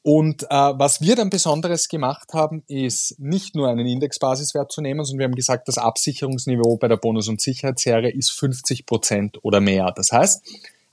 Und 0.06 0.42
äh, 0.44 0.49
was 0.50 1.00
wir 1.00 1.16
dann 1.16 1.30
Besonderes 1.30 1.88
gemacht 1.88 2.35
haben, 2.35 2.62
ist 2.68 3.18
nicht 3.18 3.54
nur 3.54 3.71
einen 3.71 3.87
Indexbasiswert 3.87 4.71
zu 4.71 4.83
nehmen, 4.83 5.02
sondern 5.02 5.21
wir 5.21 5.25
haben 5.25 5.35
gesagt, 5.35 5.66
das 5.66 5.78
Absicherungsniveau 5.78 6.76
bei 6.76 6.88
der 6.88 6.99
Bonus- 6.99 7.28
und 7.28 7.40
Sicherheitsserie 7.40 8.11
ist 8.11 8.30
50 8.33 8.85
Prozent 8.85 9.38
oder 9.42 9.61
mehr. 9.61 9.92
Das 9.97 10.12
heißt, 10.12 10.44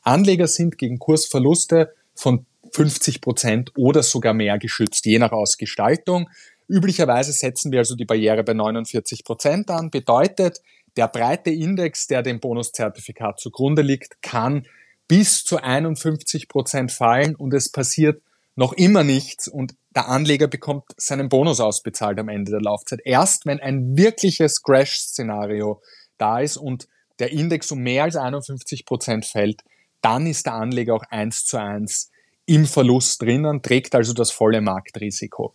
Anleger 0.01 0.48
sind 0.48 0.78
gegen 0.78 0.98
Kursverluste 0.98 1.94
von 2.16 2.46
50 2.72 3.20
Prozent 3.20 3.72
oder 3.75 4.01
sogar 4.01 4.34
mehr 4.34 4.58
geschützt, 4.58 5.06
je 5.06 5.20
nach 5.20 5.34
Ausgestaltung. 5.34 6.30
Üblicherweise 6.70 7.34
setzen 7.34 7.74
wir 7.74 7.80
also 7.80 7.96
die 7.96 8.06
Barriere 8.06 8.46
bei 8.46 8.54
49 8.54 9.25
Prozent 9.25 9.70
an. 9.70 9.92
Bedeutet, 9.92 10.62
der 10.96 11.10
breite 11.10 11.50
Index, 11.50 12.08
der 12.08 12.22
dem 12.22 12.40
Bonuszertifikat 12.40 13.42
zugrunde 13.42 13.82
liegt, 13.82 14.22
kann 14.22 14.66
bis 15.12 15.44
zu 15.44 15.62
51 15.62 16.48
Prozent 16.48 16.89
fallen 16.89 17.36
und 17.36 17.53
es 17.53 17.70
passiert 17.70 18.22
noch 18.56 18.72
immer 18.72 19.03
nichts 19.03 19.50
und 19.50 19.75
der 19.94 20.08
Anleger 20.08 20.48
bekommt 20.48 20.86
seinen 20.96 21.27
Bonus 21.27 21.60
ausbezahlt 21.60 22.18
am 22.18 22.30
Ende 22.30 22.51
der 22.51 22.62
Laufzeit. 22.62 23.01
Erst 23.03 23.46
wenn 23.46 23.60
ein 23.60 23.98
wirkliches 23.98 24.63
Crash-Szenario 24.63 25.82
da 26.18 26.39
ist 26.39 26.56
und 26.56 26.88
der 27.20 27.34
Index 27.34 27.74
um 27.74 27.80
mehr 27.80 28.03
als 28.03 28.15
51 28.15 28.86
Prozent 28.86 29.25
fällt, 29.25 29.63
dann 30.00 30.25
ist 30.27 30.46
der 30.46 30.53
Anleger 30.53 30.94
auch 30.94 31.03
eins 31.10 31.44
zu 31.44 31.58
eins 31.58 32.10
im 32.46 32.65
Verlust 32.65 33.22
drinnen, 33.22 33.62
trägt 33.62 33.94
also 33.94 34.13
das 34.13 34.32
volle 34.32 34.62
Marktrisiko. 34.62 35.53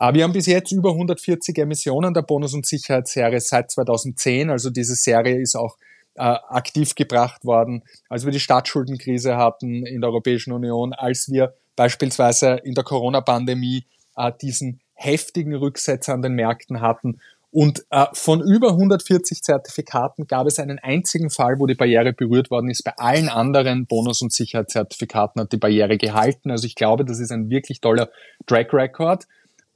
Äh, 0.00 0.14
wir 0.14 0.24
haben 0.24 0.32
bis 0.32 0.46
jetzt 0.46 0.72
über 0.72 0.90
140 0.90 1.56
Emissionen 1.58 2.12
der 2.12 2.22
Bonus- 2.22 2.54
und 2.54 2.66
Sicherheitsserie 2.66 3.38
seit 3.38 3.70
2010. 3.70 4.50
Also 4.50 4.70
diese 4.70 4.96
Serie 4.96 5.40
ist 5.40 5.54
auch 5.54 5.76
äh, 6.16 6.22
aktiv 6.48 6.94
gebracht 6.94 7.44
worden, 7.44 7.82
als 8.08 8.24
wir 8.24 8.32
die 8.32 8.40
Staatsschuldenkrise 8.40 9.36
hatten 9.36 9.86
in 9.86 10.00
der 10.00 10.10
Europäischen 10.10 10.52
Union, 10.52 10.92
als 10.92 11.30
wir 11.30 11.54
beispielsweise 11.76 12.60
in 12.64 12.74
der 12.74 12.84
Corona-Pandemie 12.84 13.84
äh, 14.16 14.32
diesen 14.40 14.80
heftigen 14.94 15.54
Rücksetzer 15.54 16.14
an 16.14 16.22
den 16.22 16.32
Märkten 16.32 16.80
hatten. 16.80 17.20
Und 17.50 17.86
äh, 17.90 18.06
von 18.12 18.42
über 18.42 18.70
140 18.72 19.42
Zertifikaten 19.42 20.26
gab 20.26 20.46
es 20.46 20.58
einen 20.58 20.78
einzigen 20.78 21.30
Fall, 21.30 21.58
wo 21.58 21.66
die 21.66 21.74
Barriere 21.74 22.12
berührt 22.12 22.50
worden 22.50 22.68
ist. 22.68 22.82
Bei 22.84 22.92
allen 22.98 23.28
anderen 23.28 23.86
Bonus- 23.86 24.20
und 24.20 24.32
Sicherheitszertifikaten 24.32 25.40
hat 25.40 25.52
die 25.52 25.56
Barriere 25.56 25.96
gehalten. 25.96 26.50
Also 26.50 26.66
ich 26.66 26.74
glaube, 26.74 27.04
das 27.04 27.18
ist 27.18 27.30
ein 27.30 27.48
wirklich 27.48 27.80
toller 27.80 28.10
Track 28.46 28.74
Record. 28.74 29.26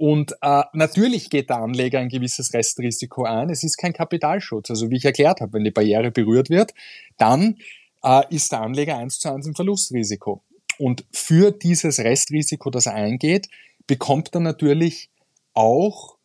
Und 0.00 0.32
äh, 0.40 0.62
natürlich 0.72 1.28
geht 1.28 1.50
der 1.50 1.58
Anleger 1.58 1.98
ein 1.98 2.08
gewisses 2.08 2.54
Restrisiko 2.54 3.24
ein. 3.24 3.50
Es 3.50 3.62
ist 3.62 3.76
kein 3.76 3.92
Kapitalschutz. 3.92 4.70
Also 4.70 4.90
wie 4.90 4.96
ich 4.96 5.04
erklärt 5.04 5.42
habe, 5.42 5.52
wenn 5.52 5.64
die 5.64 5.70
Barriere 5.70 6.10
berührt 6.10 6.48
wird, 6.48 6.72
dann 7.18 7.58
äh, 8.02 8.22
ist 8.34 8.50
der 8.50 8.62
Anleger 8.62 8.96
eins 8.96 9.18
zu 9.18 9.30
eins 9.30 9.46
im 9.46 9.54
Verlustrisiko. 9.54 10.42
Und 10.78 11.04
für 11.12 11.50
dieses 11.50 11.98
Restrisiko, 11.98 12.70
das 12.70 12.86
er 12.86 12.94
eingeht, 12.94 13.48
bekommt 13.86 14.34
er 14.34 14.40
natürlich 14.40 15.10
auch 15.52 16.16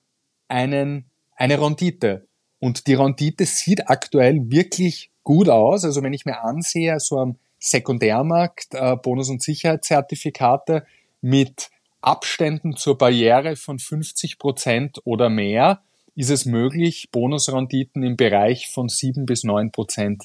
einen, 0.48 1.10
eine 1.36 1.60
Rendite. 1.60 2.30
Und 2.60 2.88
die 2.88 2.94
Rendite 2.94 3.46
sieht 3.46 3.90
aktuell 3.90 4.50
wirklich 4.50 5.12
gut 5.26 5.50
aus. 5.50 5.84
Also 5.84 6.02
wenn 6.02 6.14
ich 6.14 6.24
mir 6.24 6.46
ansehe, 6.46 6.98
so 7.02 7.18
am 7.18 7.40
Sekundärmarkt 7.60 8.74
äh, 8.74 8.96
Bonus- 8.96 9.30
und 9.30 9.44
Sicherheitszertifikate 9.44 10.86
mit 11.20 11.72
Abständen 12.06 12.76
zur 12.76 12.98
Barriere 12.98 13.56
von 13.56 13.80
50 13.80 14.38
Prozent 14.38 15.00
oder 15.06 15.30
mehr 15.30 15.82
ist 16.16 16.30
es 16.30 16.46
möglich, 16.46 17.10
Bonusrenditen 17.12 18.04
im 18.04 18.16
Bereich 18.16 18.70
von 18.70 18.88
7 18.88 19.26
bis 19.26 19.44
9 19.44 19.72
Prozent 19.72 20.24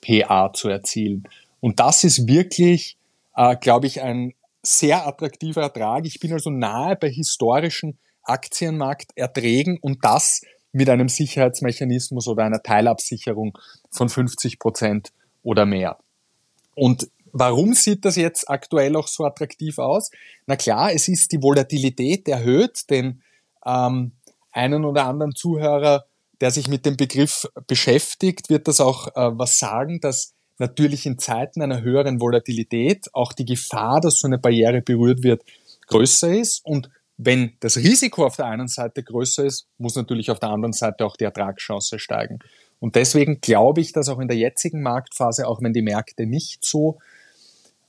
PA 0.00 0.52
zu 0.52 0.68
erzielen. 0.68 1.24
Und 1.60 1.78
das 1.78 2.04
ist 2.04 2.26
wirklich, 2.26 2.96
äh, 3.36 3.54
glaube 3.56 3.86
ich, 3.86 4.00
ein 4.00 4.34
sehr 4.62 5.06
attraktiver 5.06 5.62
Ertrag. 5.62 6.04
Ich 6.06 6.20
bin 6.20 6.32
also 6.32 6.50
nahe 6.50 6.96
bei 6.96 7.08
historischen 7.10 7.98
Aktienmarkterträgen 8.22 9.78
und 9.80 10.04
das 10.04 10.42
mit 10.72 10.88
einem 10.88 11.08
Sicherheitsmechanismus 11.08 12.28
oder 12.28 12.44
einer 12.44 12.62
Teilabsicherung 12.62 13.58
von 13.90 14.08
50 14.08 14.58
Prozent 14.58 15.12
oder 15.42 15.66
mehr. 15.66 15.98
Und 16.74 17.08
Warum 17.32 17.74
sieht 17.74 18.04
das 18.04 18.16
jetzt 18.16 18.48
aktuell 18.48 18.96
auch 18.96 19.08
so 19.08 19.24
attraktiv 19.24 19.78
aus? 19.78 20.10
Na 20.46 20.56
klar, 20.56 20.92
es 20.92 21.08
ist 21.08 21.32
die 21.32 21.42
Volatilität 21.42 22.28
erhöht, 22.28 22.90
den 22.90 23.22
ähm, 23.64 24.12
einen 24.52 24.84
oder 24.84 25.06
anderen 25.06 25.34
Zuhörer, 25.34 26.06
der 26.40 26.50
sich 26.50 26.68
mit 26.68 26.86
dem 26.86 26.96
Begriff 26.96 27.46
beschäftigt, 27.66 28.50
wird 28.50 28.66
das 28.68 28.80
auch 28.80 29.08
äh, 29.08 29.38
was 29.38 29.58
sagen, 29.58 30.00
dass 30.00 30.34
natürlich 30.58 31.06
in 31.06 31.18
Zeiten 31.18 31.62
einer 31.62 31.82
höheren 31.82 32.20
Volatilität 32.20 33.08
auch 33.12 33.32
die 33.32 33.44
Gefahr, 33.44 34.00
dass 34.00 34.20
so 34.20 34.26
eine 34.26 34.38
Barriere 34.38 34.82
berührt 34.82 35.22
wird, 35.22 35.42
größer 35.88 36.32
ist. 36.32 36.64
Und 36.64 36.90
wenn 37.16 37.52
das 37.60 37.76
Risiko 37.76 38.26
auf 38.26 38.36
der 38.36 38.46
einen 38.46 38.68
Seite 38.68 39.02
größer 39.02 39.44
ist, 39.44 39.66
muss 39.78 39.96
natürlich 39.96 40.30
auf 40.30 40.38
der 40.38 40.50
anderen 40.50 40.72
Seite 40.72 41.04
auch 41.04 41.16
die 41.16 41.24
Ertragschance 41.24 41.98
steigen. 41.98 42.38
Und 42.78 42.94
deswegen 42.94 43.40
glaube 43.40 43.80
ich, 43.80 43.92
dass 43.92 44.08
auch 44.08 44.20
in 44.20 44.28
der 44.28 44.36
jetzigen 44.36 44.82
Marktphase, 44.82 45.46
auch 45.46 45.60
wenn 45.62 45.72
die 45.72 45.82
Märkte 45.82 46.26
nicht 46.26 46.64
so 46.64 46.98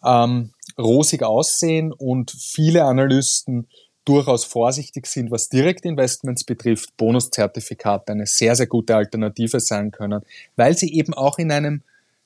ähm, 0.06 0.52
rosig 0.78 1.24
aussehen 1.24 1.92
und 1.92 2.32
viele 2.32 2.84
Analysten 2.86 3.68
durchaus 4.06 4.46
vorsichtig 4.46 5.06
sind, 5.06 5.32
was 5.32 5.50
Direktinvestments 5.50 6.44
betrifft, 6.44 6.96
Bonuszertifikate 6.98 8.14
eine 8.14 8.26
sehr, 8.26 8.56
sehr 8.56 8.68
gute 8.68 8.96
Alternative 8.96 9.60
sein 9.60 9.92
können, 9.92 10.22
weil 10.56 10.76
sie 10.76 10.94
eben 10.94 11.14
auch 11.14 11.38
in 11.38 11.52
einem 11.52 11.84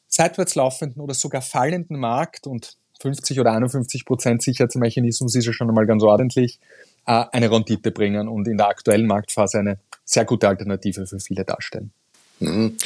seitwärts 0.08 0.56
laufenden 0.56 1.02
oder 1.02 1.14
sogar 1.14 1.42
fallenden 1.42 2.00
Markt 2.00 2.48
und 2.48 2.78
50 3.02 3.40
oder 3.40 3.52
51 3.52 4.06
Prozent 4.06 4.42
Sicherheitsmechanismus 4.42 5.36
ist 5.36 5.46
ja 5.46 5.54
schon 5.54 5.68
einmal 5.68 5.86
ganz 5.86 6.02
ordentlich, 6.04 6.60
äh, 7.06 7.26
eine 7.32 7.52
Rendite 7.52 7.92
bringen 7.92 8.30
und 8.30 8.48
in 8.48 8.58
der 8.58 8.70
aktuellen 8.70 9.06
Marktphase 9.06 9.60
eine 9.60 9.80
sehr 10.06 10.24
gute 10.24 10.48
Alternative 10.48 11.06
für 11.06 11.20
viele 11.20 11.44
darstellen. 11.44 11.92
Mhm. 12.40 12.78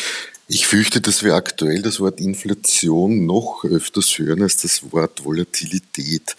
Ich 0.47 0.65
fürchte, 0.65 0.99
dass 0.99 1.23
wir 1.23 1.35
aktuell 1.35 1.83
das 1.83 1.99
Wort 1.99 2.19
Inflation 2.19 3.25
noch 3.27 3.63
öfters 3.65 4.17
hören 4.17 4.41
als 4.41 4.57
das 4.57 4.91
Wort 4.91 5.23
Volatilität. 5.23 6.35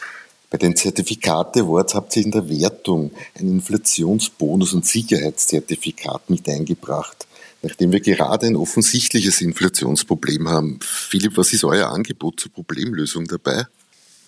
Bei 0.50 0.58
den 0.58 0.74
Zertifikate-Awards 0.74 1.94
habt 1.94 2.16
ihr 2.16 2.24
in 2.24 2.32
der 2.32 2.48
Wertung 2.48 3.12
einen 3.38 3.58
Inflationsbonus 3.58 4.72
und 4.72 4.84
Sicherheitszertifikat 4.84 6.28
mit 6.28 6.48
eingebracht, 6.48 7.28
nachdem 7.62 7.92
wir 7.92 8.00
gerade 8.00 8.48
ein 8.48 8.56
offensichtliches 8.56 9.40
Inflationsproblem 9.42 10.48
haben. 10.48 10.80
Philipp, 10.82 11.36
was 11.36 11.52
ist 11.52 11.62
euer 11.62 11.88
Angebot 11.90 12.40
zur 12.40 12.52
Problemlösung 12.52 13.26
dabei? 13.26 13.66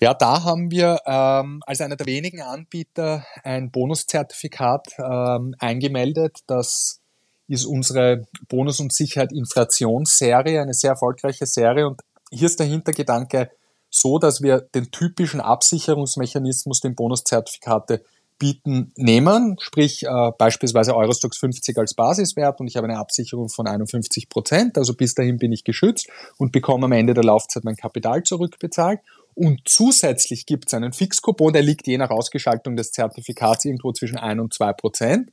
Ja, 0.01 0.15
da 0.15 0.45
haben 0.45 0.71
wir 0.71 1.01
ähm, 1.07 1.61
als 1.67 1.81
einer 1.81 1.97
der 1.97 2.07
wenigen 2.07 2.41
Anbieter 2.41 3.27
ein 3.43 3.73
Bonuszertifikat 3.73 4.89
ähm, 4.99 5.57
eingemeldet, 5.59 6.39
das 6.47 7.02
ist 7.49 7.65
unsere 7.65 8.27
Bonus- 8.49 8.81
und 8.81 8.93
Sicherheit-Inflationsserie, 8.93 10.63
eine 10.63 10.75
sehr 10.75 10.91
erfolgreiche 10.91 11.47
Serie. 11.47 11.89
Und 11.89 12.01
hier 12.31 12.47
ist 12.47 12.61
der 12.61 12.67
Hintergedanke 12.67 13.51
so, 13.91 14.19
dass 14.19 14.41
wir 14.41 14.61
den 14.61 14.91
typischen 14.91 15.41
Absicherungsmechanismus, 15.41 16.81
den 16.81 16.95
Bonuszertifikate 16.95 18.03
bieten, 18.39 18.93
nehmen, 18.97 19.57
sprich 19.61 20.03
äh, 20.03 20.31
beispielsweise 20.37 20.97
Eurostox 20.97 21.39
50 21.39 21.79
als 21.79 21.95
Basiswert 21.95 22.59
und 22.59 22.67
ich 22.67 22.77
habe 22.77 22.89
eine 22.89 22.99
Absicherung 22.99 23.49
von 23.49 23.69
51 23.69 24.29
Prozent, 24.29 24.79
also 24.79 24.95
bis 24.95 25.15
dahin 25.15 25.37
bin 25.37 25.53
ich 25.53 25.63
geschützt 25.63 26.09
und 26.39 26.51
bekomme 26.51 26.87
am 26.87 26.93
Ende 26.93 27.15
der 27.15 27.23
Laufzeit 27.23 27.63
mein 27.63 27.77
Kapital 27.77 28.25
zurückbezahlt. 28.25 28.99
Und 29.35 29.61
zusätzlich 29.65 30.45
gibt 30.45 30.67
es 30.67 30.75
einen 30.75 30.93
Fixcoupon, 30.93 31.53
der 31.53 31.63
liegt 31.63 31.87
je 31.87 31.99
nach 31.99 32.11
Ausgestaltung 32.11 32.75
des 32.75 32.91
Zertifikats 32.91 33.65
irgendwo 33.65 33.93
zwischen 33.93 34.19
1 34.19 34.41
und 34.41 34.53
2 34.53 34.73
Prozent. 34.73 35.31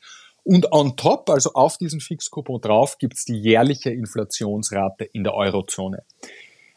Und 0.50 0.72
on 0.72 0.98
top, 0.98 1.30
also 1.30 1.54
auf 1.54 1.78
diesen 1.78 2.00
Fixcoupon 2.00 2.60
drauf, 2.60 2.98
gibt's 2.98 3.24
die 3.24 3.38
jährliche 3.38 3.92
Inflationsrate 3.92 5.04
in 5.04 5.24
der 5.24 5.36
Eurozone. 5.36 6.04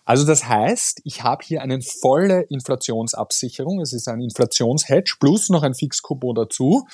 Also 0.04 0.26
das 0.26 0.46
heißt, 0.46 1.00
ich 1.04 1.22
habe 1.22 1.42
hier 1.42 1.62
eine 1.62 1.80
volle 1.80 2.42
Inflationsabsicherung. 2.50 3.80
Es 3.80 3.94
ist 3.94 4.08
ein 4.08 4.20
Inflationshedge 4.20 5.16
plus 5.18 5.48
noch 5.48 5.62
ein 5.62 5.72
Fixcoupon 5.72 6.34
dazu. 6.34 6.86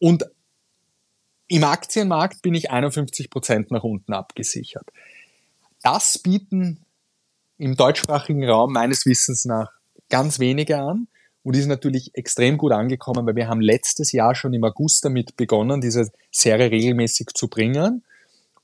Und 0.00 0.26
im 1.48 1.64
Aktienmarkt 1.64 2.42
bin 2.42 2.52
ich 2.52 2.70
51 2.70 3.30
Prozent 3.30 3.70
nach 3.70 3.82
unten 3.82 4.12
abgesichert. 4.12 4.90
Das 5.82 6.18
bieten 6.18 6.84
im 7.56 7.74
deutschsprachigen 7.74 8.46
Raum 8.46 8.74
meines 8.74 9.06
Wissens 9.06 9.46
nach 9.46 9.70
ganz 10.10 10.38
wenige 10.40 10.76
an 10.76 11.08
und 11.42 11.56
ist 11.56 11.66
natürlich 11.66 12.10
extrem 12.14 12.56
gut 12.56 12.72
angekommen, 12.72 13.26
weil 13.26 13.36
wir 13.36 13.48
haben 13.48 13.60
letztes 13.60 14.12
Jahr 14.12 14.34
schon 14.34 14.54
im 14.54 14.64
August 14.64 15.04
damit 15.04 15.36
begonnen, 15.36 15.80
diese 15.80 16.10
Serie 16.30 16.70
regelmäßig 16.70 17.28
zu 17.34 17.48
bringen. 17.48 18.04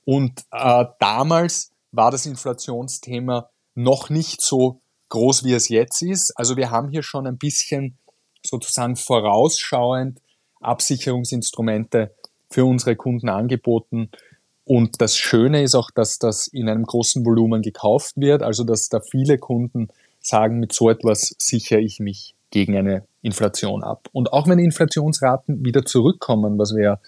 Und 0.05 0.43
äh, 0.51 0.85
damals 0.99 1.71
war 1.91 2.11
das 2.11 2.25
Inflationsthema 2.25 3.49
noch 3.75 4.09
nicht 4.09 4.41
so 4.41 4.79
groß, 5.09 5.43
wie 5.43 5.53
es 5.53 5.69
jetzt 5.69 6.01
ist. 6.01 6.31
Also 6.37 6.55
wir 6.55 6.71
haben 6.71 6.89
hier 6.89 7.03
schon 7.03 7.27
ein 7.27 7.37
bisschen 7.37 7.97
sozusagen 8.45 8.95
vorausschauend 8.95 10.19
Absicherungsinstrumente 10.61 12.13
für 12.49 12.65
unsere 12.65 12.95
Kunden 12.95 13.29
angeboten. 13.29 14.09
Und 14.65 15.01
das 15.01 15.17
Schöne 15.17 15.63
ist 15.63 15.75
auch, 15.75 15.91
dass 15.91 16.19
das 16.19 16.47
in 16.47 16.69
einem 16.69 16.83
großen 16.83 17.25
Volumen 17.25 17.61
gekauft 17.61 18.13
wird, 18.17 18.43
also 18.43 18.63
dass 18.63 18.87
da 18.87 19.01
viele 19.01 19.37
Kunden 19.37 19.89
sagen, 20.21 20.59
mit 20.59 20.73
so 20.73 20.89
etwas 20.89 21.35
sichere 21.37 21.79
ich 21.79 21.99
mich 21.99 22.35
gegen 22.51 22.77
eine 22.77 23.03
Inflation 23.21 23.83
ab. 23.83 24.07
Und 24.11 24.33
auch 24.33 24.47
wenn 24.47 24.59
Inflationsraten 24.59 25.63
wieder 25.63 25.85
zurückkommen, 25.85 26.57
was 26.57 26.75
wir 26.75 26.99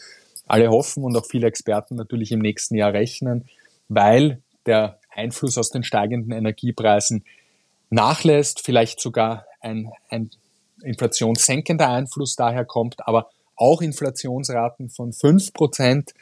alle 0.47 0.69
hoffen 0.69 1.03
und 1.03 1.15
auch 1.15 1.25
viele 1.25 1.47
Experten 1.47 1.95
natürlich 1.95 2.31
im 2.31 2.39
nächsten 2.39 2.75
Jahr 2.75 2.93
rechnen, 2.93 3.45
weil 3.87 4.41
der 4.65 4.99
Einfluss 5.09 5.57
aus 5.57 5.69
den 5.69 5.83
steigenden 5.83 6.31
Energiepreisen 6.31 7.23
nachlässt, 7.89 8.61
vielleicht 8.61 8.99
sogar 8.99 9.45
ein, 9.59 9.91
ein 10.09 10.29
inflationssenkender 10.83 11.89
Einfluss 11.89 12.35
daher 12.35 12.65
kommt, 12.65 13.07
aber 13.07 13.29
auch 13.55 13.81
Inflationsraten 13.81 14.89
von 14.89 15.13
fünf 15.13 15.53
Prozent 15.53 16.13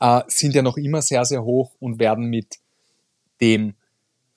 äh, 0.00 0.22
sind 0.28 0.54
ja 0.54 0.62
noch 0.62 0.76
immer 0.76 1.02
sehr, 1.02 1.24
sehr 1.24 1.44
hoch 1.44 1.72
und 1.80 1.98
werden 1.98 2.26
mit 2.26 2.58
dem 3.40 3.74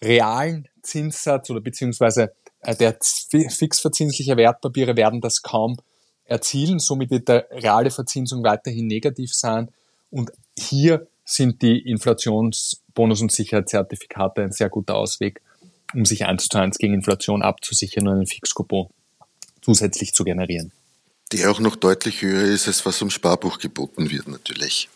realen 0.01 0.67
Zinssatz 0.81 1.49
oder 1.49 1.61
beziehungsweise 1.61 2.33
der 2.73 2.97
fixverzinsliche 3.01 4.37
Wertpapiere 4.37 4.95
werden 4.95 5.21
das 5.21 5.41
kaum 5.41 5.77
erzielen. 6.25 6.79
Somit 6.79 7.09
wird 7.09 7.27
der 7.27 7.47
reale 7.51 7.91
Verzinsung 7.91 8.43
weiterhin 8.43 8.87
negativ 8.87 9.33
sein. 9.33 9.69
Und 10.09 10.31
hier 10.57 11.07
sind 11.25 11.61
die 11.61 11.79
Inflationsbonus- 11.85 13.21
und 13.21 13.31
Sicherheitszertifikate 13.31 14.43
ein 14.43 14.51
sehr 14.51 14.69
guter 14.69 14.95
Ausweg, 14.95 15.41
um 15.93 16.05
sich 16.05 16.25
eins 16.25 16.47
zu 16.47 16.57
eins 16.57 16.77
gegen 16.77 16.93
Inflation 16.93 17.41
abzusichern 17.41 18.07
und 18.07 18.15
einen 18.15 18.27
Fixcoupon 18.27 18.87
zusätzlich 19.61 20.13
zu 20.13 20.23
generieren. 20.23 20.71
Der 21.33 21.51
auch 21.51 21.59
noch 21.59 21.75
deutlich 21.75 22.21
höher 22.21 22.43
ist, 22.43 22.67
als 22.67 22.85
was 22.85 23.01
um 23.01 23.09
Sparbuch 23.09 23.59
geboten 23.59 24.09
wird, 24.09 24.27
natürlich. 24.27 24.87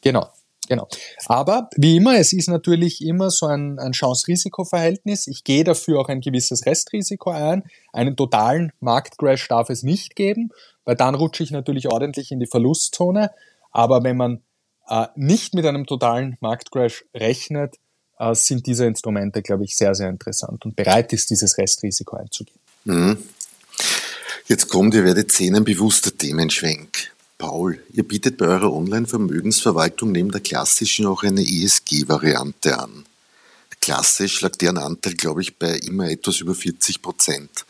Genau. 0.00 0.30
Genau. 0.68 0.86
Aber 1.26 1.70
wie 1.76 1.96
immer, 1.96 2.18
es 2.18 2.32
ist 2.32 2.48
natürlich 2.48 3.02
immer 3.02 3.30
so 3.30 3.46
ein, 3.46 3.78
ein 3.78 3.92
Chance-Risiko-Verhältnis. 3.92 5.26
Ich 5.26 5.42
gehe 5.44 5.64
dafür 5.64 6.00
auch 6.00 6.08
ein 6.08 6.20
gewisses 6.20 6.66
Restrisiko 6.66 7.30
ein. 7.30 7.64
Einen 7.92 8.16
totalen 8.16 8.72
Marktcrash 8.80 9.48
darf 9.48 9.70
es 9.70 9.82
nicht 9.82 10.14
geben, 10.14 10.50
weil 10.84 10.96
dann 10.96 11.14
rutsche 11.14 11.42
ich 11.42 11.50
natürlich 11.50 11.88
ordentlich 11.88 12.30
in 12.30 12.38
die 12.38 12.46
Verlustzone. 12.46 13.30
Aber 13.70 14.04
wenn 14.04 14.18
man 14.18 14.42
äh, 14.88 15.06
nicht 15.16 15.54
mit 15.54 15.64
einem 15.64 15.86
totalen 15.86 16.36
Marktcrash 16.40 17.04
rechnet, 17.14 17.76
äh, 18.18 18.34
sind 18.34 18.66
diese 18.66 18.84
Instrumente, 18.84 19.40
glaube 19.40 19.64
ich, 19.64 19.74
sehr, 19.74 19.94
sehr 19.94 20.10
interessant 20.10 20.64
und 20.66 20.76
bereit 20.76 21.12
ist, 21.14 21.30
dieses 21.30 21.56
Restrisiko 21.56 22.16
einzugehen. 22.16 22.60
Mhm. 22.84 23.18
Jetzt 24.46 24.68
kommt, 24.68 24.94
ihr 24.94 25.04
werdet 25.04 25.32
sehen, 25.32 25.56
ein 25.56 25.64
bewusster 25.64 26.16
Themenschwenk. 26.16 27.12
Paul, 27.38 27.80
ihr 27.92 28.02
bietet 28.02 28.36
bei 28.36 28.46
eurer 28.46 28.72
Online-Vermögensverwaltung 28.72 30.10
neben 30.10 30.32
der 30.32 30.40
klassischen 30.40 31.06
auch 31.06 31.22
eine 31.22 31.40
ESG-Variante 31.40 32.76
an. 32.76 33.04
Klassisch 33.80 34.40
lag 34.40 34.56
deren 34.56 34.78
Anteil, 34.78 35.14
glaube 35.14 35.42
ich, 35.42 35.56
bei 35.56 35.78
immer 35.78 36.10
etwas 36.10 36.40
über 36.40 36.56
40 36.56 37.00
Prozent. 37.00 37.64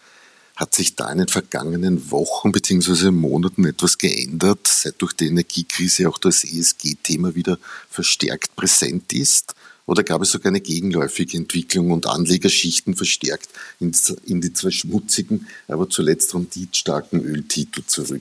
Hat 0.57 0.75
sich 0.75 0.97
da 0.97 1.13
in 1.13 1.19
den 1.19 1.29
vergangenen 1.29 2.11
Wochen 2.11 2.51
bzw. 2.51 3.11
Monaten 3.11 3.67
etwas 3.67 3.99
geändert, 3.99 4.67
seit 4.67 5.01
durch 5.03 5.13
die 5.13 5.27
Energiekrise 5.27 6.09
auch 6.09 6.17
das 6.17 6.45
ESG-Thema 6.45 7.35
wieder 7.35 7.59
verstärkt 7.91 8.57
präsent 8.57 9.13
ist? 9.13 9.55
Oder 9.89 10.03
gab 10.03 10.21
es 10.21 10.33
sogar 10.33 10.51
eine 10.51 10.61
gegenläufige 10.61 11.39
Entwicklung 11.39 11.93
und 11.93 12.07
Anlegerschichten 12.07 12.95
verstärkt 12.95 13.49
in 13.81 14.41
die 14.43 14.53
zwar 14.53 14.71
schmutzigen, 14.71 15.47
aber 15.67 15.89
zuletzt 15.89 16.35
renditstarken 16.35 17.25
Öltitel 17.25 17.83
zurück? 17.87 18.21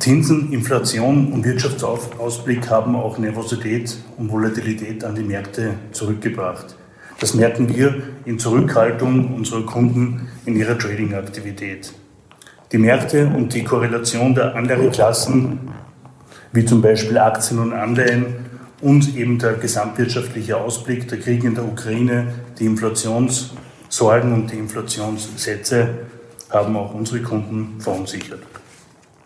Zinsen, 0.00 0.52
Inflation 0.52 1.32
und 1.32 1.44
Wirtschaftsausblick 1.44 2.68
haben 2.68 2.96
auch 2.96 3.16
Nervosität 3.16 3.96
und 4.16 4.32
Volatilität 4.32 5.04
an 5.04 5.14
die 5.14 5.22
Märkte 5.22 5.74
zurückgebracht. 5.92 6.74
Das 7.20 7.32
merken 7.32 7.72
wir 7.72 8.02
in 8.24 8.40
Zurückhaltung 8.40 9.34
unserer 9.34 9.64
Kunden 9.64 10.26
in 10.46 10.56
ihrer 10.56 10.76
Trading-Aktivität. 10.76 11.92
Die 12.72 12.78
Märkte 12.78 13.28
und 13.28 13.54
die 13.54 13.62
Korrelation 13.62 14.34
der 14.34 14.56
Anlageklassen, 14.56 15.60
wie 16.52 16.64
zum 16.64 16.82
Beispiel 16.82 17.18
Aktien 17.18 17.60
und 17.60 17.72
Anleihen, 17.72 18.47
und 18.80 19.16
eben 19.16 19.38
der 19.38 19.54
gesamtwirtschaftliche 19.54 20.56
Ausblick, 20.56 21.08
der 21.08 21.18
Krieg 21.18 21.44
in 21.44 21.54
der 21.54 21.64
Ukraine, 21.64 22.34
die 22.58 22.66
Inflationssorgen 22.66 24.32
und 24.32 24.52
die 24.52 24.58
Inflationssätze 24.58 26.06
haben 26.50 26.76
auch 26.76 26.94
unsere 26.94 27.22
Kunden 27.22 27.80
verunsichert. 27.80 28.42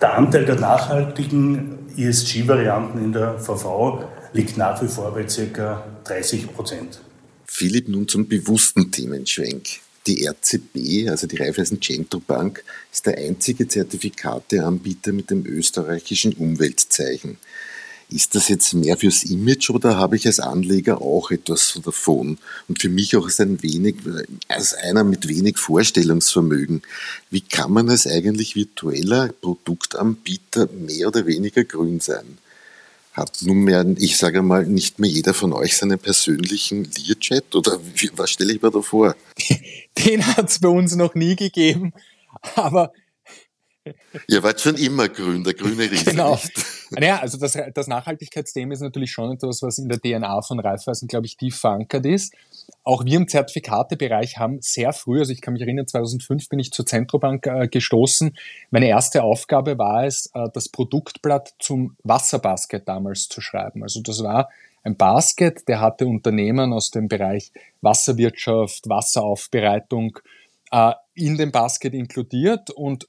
Der 0.01 0.15
Anteil 0.15 0.45
der 0.45 0.57
nachhaltigen 0.57 1.79
ESG-Varianten 1.97 2.99
in 2.99 3.13
der 3.13 3.39
VV 3.39 4.05
liegt 4.33 4.57
nach 4.57 4.83
wie 4.83 4.89
vor 4.89 5.15
bei 5.15 5.25
ca. 5.25 5.85
30 6.05 6.53
Prozent. 6.53 7.01
Philipp, 7.47 7.89
nun 7.89 8.09
zum 8.09 8.27
bewussten 8.27 8.91
Themenschwenk. 8.91 9.67
Die 10.07 10.27
RCB, 10.27 11.09
also 11.09 11.29
die 11.29 11.37
Raiffeisen 11.37 11.81
Centro 11.81 12.19
Bank, 12.19 12.65
ist 12.91 13.07
der 13.07 13.19
einzige 13.19 13.69
Zertifikateanbieter 13.69 15.13
mit 15.13 15.31
dem 15.31 15.47
österreichischen 15.47 16.33
Umweltzeichen. 16.33 17.37
Ist 18.13 18.35
das 18.35 18.49
jetzt 18.49 18.75
mehr 18.75 18.97
fürs 18.97 19.25
Image 19.25 19.71
oder 19.71 19.97
habe 19.97 20.17
ich 20.17 20.27
als 20.27 20.39
Anleger 20.39 21.01
auch 21.01 21.31
etwas 21.31 21.81
davon? 21.83 22.39
Und 22.69 22.81
für 22.81 22.89
mich 22.89 23.17
auch 23.17 23.25
als 23.25 23.41
ein 23.41 23.63
wenig, 23.63 23.97
als 24.49 24.75
einer 24.75 25.03
mit 25.03 25.29
wenig 25.29 25.59
Vorstellungsvermögen. 25.59 26.83
Wie 27.31 27.41
kann 27.41 27.73
man 27.73 27.89
als 27.89 28.07
eigentlich 28.07 28.55
virtueller 28.55 29.29
Produktanbieter 29.41 30.69
mehr 30.87 31.09
oder 31.09 31.27
weniger 31.27 31.65
grün 31.65 32.01
sein? 32.01 32.39
Hat 33.15 33.43
nunmehr, 33.43 33.85
ich 33.99 34.17
sage 34.17 34.43
mal, 34.43 34.67
nicht 34.67 34.99
mehr 34.99 35.11
jeder 35.11 35.35
von 35.35 35.53
euch 35.53 35.77
seinen 35.77 35.99
persönlichen 35.99 36.91
Learjet 36.97 37.55
oder 37.55 37.79
was 38.17 38.31
stelle 38.31 38.55
ich 38.55 38.63
mir 38.63 38.71
da 38.71 38.81
vor? 38.81 39.17
Den 39.99 40.27
hat 40.27 40.51
es 40.51 40.59
bei 40.59 40.69
uns 40.69 40.97
noch 40.97 41.15
nie 41.15 41.37
gegeben, 41.37 41.93
aber 42.57 42.93
Ihr 44.29 44.43
wart 44.43 44.61
schon 44.61 44.77
immer 44.77 45.09
grün, 45.09 45.43
der 45.45 45.55
grüne 45.55 45.91
Riese. 45.91 46.11
Genau. 46.11 46.39
Naja, 46.91 47.21
also 47.21 47.39
das, 47.39 47.59
das 47.75 47.87
Nachhaltigkeitsthema 47.87 48.75
ist 48.75 48.81
natürlich 48.81 49.13
schon 49.13 49.33
etwas, 49.33 49.63
was 49.63 49.79
in 49.79 49.89
der 49.89 49.99
DNA 49.99 50.43
von 50.43 50.61
Raiffeisen, 50.61 51.09
glaube 51.09 51.27
ich, 51.27 51.37
tief 51.37 51.59
verankert 51.59 52.05
ist. 52.07 52.35
Auch 52.85 53.05
wir 53.05 53.17
im 53.17 53.29
Zertifikatebereich 53.29 54.39
haben 54.39 54.59
sehr 54.61 54.93
früh, 54.93 55.19
also 55.19 55.33
ich 55.33 55.41
kann 55.41 55.55
mich 55.55 55.63
erinnern, 55.63 55.87
2005 55.87 56.49
bin 56.49 56.59
ich 56.59 56.71
zur 56.71 56.87
Zentrobank 56.87 57.47
äh, 57.47 57.69
gestoßen. 57.69 58.37
Meine 58.71 58.89
erste 58.89 59.23
Aufgabe 59.23 59.79
war 59.79 60.05
es, 60.05 60.31
äh, 60.35 60.49
das 60.53 60.69
Produktblatt 60.69 61.55
zum 61.59 61.97
Wasserbasket 62.03 62.87
damals 62.87 63.29
zu 63.29 63.41
schreiben. 63.41 63.83
Also 63.83 64.01
das 64.03 64.23
war 64.23 64.51
ein 64.85 64.97
Basket, 64.97 65.67
der 65.69 65.81
hatte 65.81 66.07
Unternehmen 66.07 66.73
aus 66.73 66.91
dem 66.91 67.09
Bereich 67.09 67.53
Wasserwirtschaft, 67.81 68.89
Wasseraufbereitung 68.89 70.19
äh, 70.73 70.93
in 71.15 71.37
dem 71.37 71.53
Basket 71.53 71.95
inkludiert 71.95 72.71
und 72.71 73.07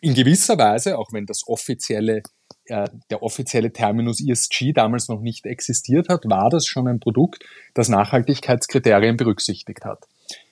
in 0.00 0.14
gewisser 0.14 0.58
Weise, 0.58 0.98
auch 0.98 1.12
wenn 1.12 1.26
das 1.26 1.46
offizielle, 1.46 2.22
äh, 2.66 2.88
der 3.10 3.22
offizielle 3.22 3.72
Terminus 3.72 4.20
ESG 4.20 4.72
damals 4.72 5.08
noch 5.08 5.20
nicht 5.20 5.46
existiert 5.46 6.08
hat, 6.08 6.24
war 6.24 6.50
das 6.50 6.66
schon 6.66 6.88
ein 6.88 7.00
Produkt, 7.00 7.44
das 7.74 7.88
Nachhaltigkeitskriterien 7.88 9.16
berücksichtigt 9.16 9.84
hat. 9.84 10.06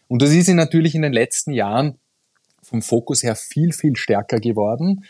Und 0.09 0.23
das 0.23 0.31
ist 0.31 0.49
natürlich 0.49 0.95
in 0.95 1.03
den 1.03 1.13
letzten 1.13 1.53
Jahren 1.53 1.99
vom 2.63 2.83
Fokus 2.83 3.23
her 3.23 3.37
viel, 3.37 3.73
viel 3.73 3.97
stärker 3.97 4.41
geworden. 4.41 5.05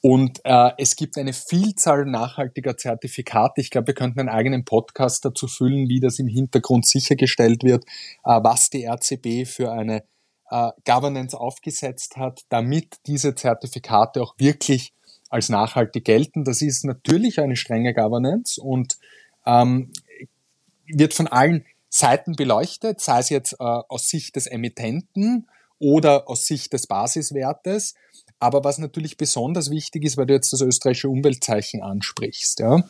Und 0.00 0.40
äh, 0.44 0.70
es 0.78 0.96
gibt 0.96 1.16
eine 1.16 1.32
Vielzahl 1.32 2.04
nachhaltiger 2.06 2.76
Zertifikate. 2.76 3.60
Ich 3.60 3.70
glaube, 3.70 3.88
wir 3.88 3.94
könnten 3.94 4.18
einen 4.18 4.28
eigenen 4.28 4.64
Podcast 4.64 5.24
dazu 5.24 5.46
füllen, 5.46 5.88
wie 5.88 6.00
das 6.00 6.18
im 6.18 6.26
Hintergrund 6.26 6.86
sichergestellt 6.86 7.62
wird, 7.62 7.84
äh, 8.24 8.40
was 8.42 8.68
die 8.68 8.84
RCB 8.84 9.46
für 9.48 9.70
eine 9.70 10.02
äh, 10.52 10.70
Governance 10.84 11.38
aufgesetzt 11.38 12.18
hat, 12.18 12.42
damit 12.50 12.98
diese 13.06 13.34
Zertifikate 13.34 14.22
auch 14.22 14.34
wirklich 14.36 14.92
als 15.30 15.48
nachhaltig 15.48 16.04
gelten. 16.04 16.44
Das 16.44 16.60
ist 16.60 16.84
natürlich 16.84 17.40
eine 17.40 17.56
strenge 17.56 17.94
Governance 17.94 18.60
und 18.60 18.98
ähm, 19.46 19.90
wird 20.86 21.14
von 21.14 21.26
allen 21.26 21.64
Seiten 21.88 22.36
beleuchtet, 22.36 23.00
sei 23.00 23.18
es 23.18 23.30
jetzt 23.30 23.54
äh, 23.54 23.56
aus 23.64 24.08
Sicht 24.08 24.36
des 24.36 24.46
Emittenten 24.46 25.48
oder 25.78 26.28
aus 26.28 26.46
Sicht 26.46 26.72
des 26.74 26.86
Basiswertes. 26.86 27.94
Aber 28.38 28.62
was 28.62 28.76
natürlich 28.76 29.16
besonders 29.16 29.70
wichtig 29.70 30.04
ist, 30.04 30.18
weil 30.18 30.26
du 30.26 30.34
jetzt 30.34 30.52
das 30.52 30.60
österreichische 30.60 31.08
Umweltzeichen 31.08 31.82
ansprichst. 31.82 32.60
Ja, 32.60 32.82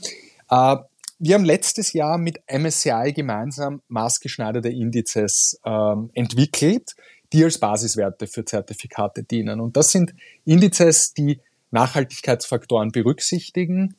äh, 0.51 0.77
wir 1.25 1.37
haben 1.37 1.45
letztes 1.45 1.93
Jahr 1.93 2.19
mit 2.19 2.43
MSCI 2.49 3.13
gemeinsam 3.15 3.83
maßgeschneiderte 3.87 4.71
Indizes 4.71 5.61
äh, 5.65 5.95
entwickelt, 6.15 6.97
die 7.33 7.45
als 7.45 7.59
Basiswerte 7.59 8.27
für 8.27 8.45
Zertifikate 8.45 9.23
dienen. 9.23 9.61
Und 9.61 9.77
das 9.77 9.91
sind 9.91 10.15
Indizes, 10.45 11.15
die 11.15 11.41
Nachhaltigkeitsfaktoren 11.71 12.93
berücksichtigen, 12.93 13.97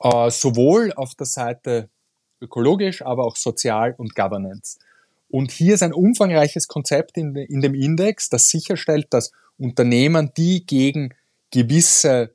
äh, 0.00 0.30
sowohl 0.30 0.92
auf 0.92 1.14
der 1.14 1.26
Seite 1.26 1.88
ökologisch, 2.40 3.02
aber 3.02 3.24
auch 3.24 3.36
sozial 3.36 3.94
und 3.96 4.14
Governance. 4.14 4.78
Und 5.28 5.50
hier 5.50 5.74
ist 5.74 5.82
ein 5.82 5.92
umfangreiches 5.94 6.68
Konzept 6.68 7.16
in, 7.16 7.34
in 7.34 7.60
dem 7.60 7.74
Index, 7.74 8.28
das 8.28 8.48
sicherstellt, 8.48 9.08
dass 9.10 9.32
Unternehmen, 9.58 10.32
die 10.36 10.64
gegen 10.66 11.14
gewisse 11.50 12.34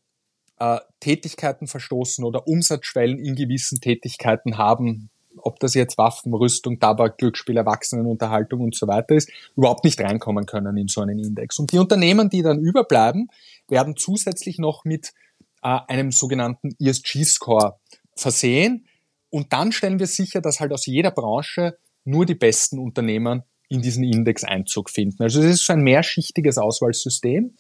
äh, 0.60 0.80
Tätigkeiten 1.00 1.68
verstoßen 1.68 2.26
oder 2.26 2.48
Umsatzschwellen 2.48 3.20
in 3.20 3.36
gewissen 3.36 3.80
Tätigkeiten 3.80 4.58
haben, 4.58 5.10
ob 5.38 5.60
das 5.60 5.74
jetzt 5.74 5.98
Waffen, 5.98 6.34
Rüstung, 6.34 6.80
Tabak, 6.80 7.18
Glücksspiel, 7.18 7.58
Erwachsenenunterhaltung 7.58 8.62
und 8.62 8.76
so 8.76 8.88
weiter 8.88 9.16
ist, 9.16 9.32
überhaupt 9.56 9.84
nicht 9.84 10.00
reinkommen 10.00 10.46
können 10.46 10.78
in 10.78 10.88
so 10.88 11.02
einen 11.02 11.20
Index. 11.20 11.60
Und 11.60 11.72
die 11.72 11.78
Unternehmen, 11.78 12.30
die 12.30 12.42
dann 12.42 12.60
überbleiben, 12.60 13.30
werden 13.68 13.96
zusätzlich 13.96 14.58
noch 14.58 14.86
mit 14.86 15.14
äh, 15.62 15.80
einem 15.88 16.12
sogenannten 16.12 16.76
ESG-Score 16.80 17.80
versehen. 18.16 18.88
Und 19.30 19.54
dann 19.54 19.72
stellen 19.72 20.00
wir 20.00 20.08
sicher, 20.08 20.42
dass 20.42 20.60
halt 20.60 20.74
aus 20.74 20.86
jeder 20.86 21.12
Branche 21.12 21.78
nur 22.04 22.26
die 22.26 22.36
besten 22.36 22.80
Unternehmen 22.80 23.44
in 23.70 23.82
diesen 23.82 24.04
Index 24.04 24.44
Einzug 24.44 24.90
finden. 24.90 25.22
Also 25.22 25.42
es 25.42 25.56
ist 25.56 25.66
so 25.66 25.74
ein 25.74 25.82
mehrschichtiges 25.82 26.58
Auswahlsystem. 26.58 27.56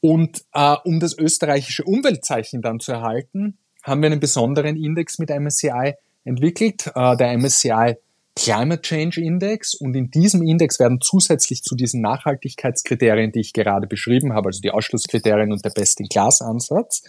Und 0.00 0.44
äh, 0.52 0.76
um 0.84 1.00
das 1.00 1.16
österreichische 1.16 1.84
Umweltzeichen 1.84 2.62
dann 2.62 2.80
zu 2.80 2.92
erhalten, 2.92 3.58
haben 3.82 4.02
wir 4.02 4.10
einen 4.10 4.20
besonderen 4.20 4.76
Index 4.76 5.18
mit 5.18 5.30
MSCI 5.30 5.94
entwickelt, 6.24 6.90
äh, 6.94 7.16
der 7.16 7.32
MSCI 7.36 7.96
Climate 8.34 8.82
Change 8.82 9.20
Index. 9.20 9.74
Und 9.74 9.94
in 9.94 10.10
diesem 10.10 10.42
Index 10.42 10.78
werden 10.78 11.00
zusätzlich 11.00 11.62
zu 11.62 11.74
diesen 11.74 12.00
Nachhaltigkeitskriterien, 12.00 13.32
die 13.32 13.40
ich 13.40 13.52
gerade 13.52 13.86
beschrieben 13.86 14.32
habe, 14.32 14.48
also 14.48 14.60
die 14.60 14.70
Ausschlusskriterien 14.70 15.52
und 15.52 15.64
der 15.64 15.70
Best-in-Class-Ansatz, 15.70 17.02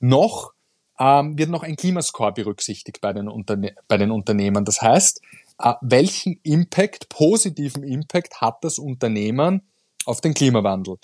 noch 0.00 0.52
ähm, 0.98 1.38
wird 1.38 1.50
noch 1.50 1.62
ein 1.62 1.76
Klimascore 1.76 2.32
berücksichtigt 2.32 3.00
bei 3.00 3.12
den, 3.12 3.28
Unterne 3.28 3.74
bei 3.86 3.96
den 3.96 4.10
Unternehmen. 4.10 4.64
Das 4.64 4.82
heißt, 4.82 5.20
äh, 5.62 5.74
welchen 5.82 6.40
Impact, 6.42 7.08
positiven 7.08 7.82
Impact 7.82 8.40
hat 8.40 8.62
das 8.62 8.78
Unternehmen 8.78 9.62
auf 10.04 10.20
den 10.20 10.34
Klimawandel? 10.34 10.96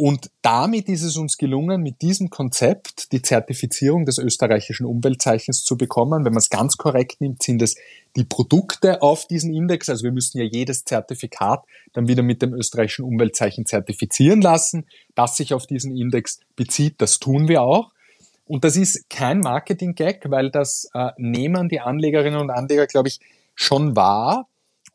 Und 0.00 0.30
damit 0.42 0.88
ist 0.88 1.02
es 1.02 1.16
uns 1.16 1.38
gelungen, 1.38 1.82
mit 1.82 2.02
diesem 2.02 2.30
Konzept 2.30 3.10
die 3.10 3.20
Zertifizierung 3.20 4.04
des 4.04 4.18
österreichischen 4.18 4.86
Umweltzeichens 4.86 5.64
zu 5.64 5.76
bekommen. 5.76 6.24
Wenn 6.24 6.32
man 6.32 6.38
es 6.38 6.50
ganz 6.50 6.76
korrekt 6.76 7.20
nimmt, 7.20 7.42
sind 7.42 7.60
es 7.62 7.74
die 8.14 8.22
Produkte 8.22 9.02
auf 9.02 9.26
diesen 9.26 9.52
Index. 9.52 9.88
Also 9.88 10.04
wir 10.04 10.12
müssen 10.12 10.38
ja 10.38 10.44
jedes 10.44 10.84
Zertifikat 10.84 11.64
dann 11.94 12.06
wieder 12.06 12.22
mit 12.22 12.42
dem 12.42 12.54
österreichischen 12.54 13.04
Umweltzeichen 13.04 13.66
zertifizieren 13.66 14.40
lassen, 14.40 14.86
das 15.16 15.36
sich 15.36 15.52
auf 15.52 15.66
diesen 15.66 15.96
Index 15.96 16.38
bezieht. 16.54 16.94
Das 16.98 17.18
tun 17.18 17.48
wir 17.48 17.62
auch. 17.62 17.90
Und 18.46 18.62
das 18.62 18.76
ist 18.76 19.10
kein 19.10 19.40
Marketing-Gag, 19.40 20.30
weil 20.30 20.52
das 20.52 20.88
äh, 20.94 21.10
nehmen 21.16 21.68
die 21.68 21.80
Anlegerinnen 21.80 22.38
und 22.38 22.50
Anleger, 22.50 22.86
glaube 22.86 23.08
ich, 23.08 23.18
schon 23.56 23.96
wahr. 23.96 24.46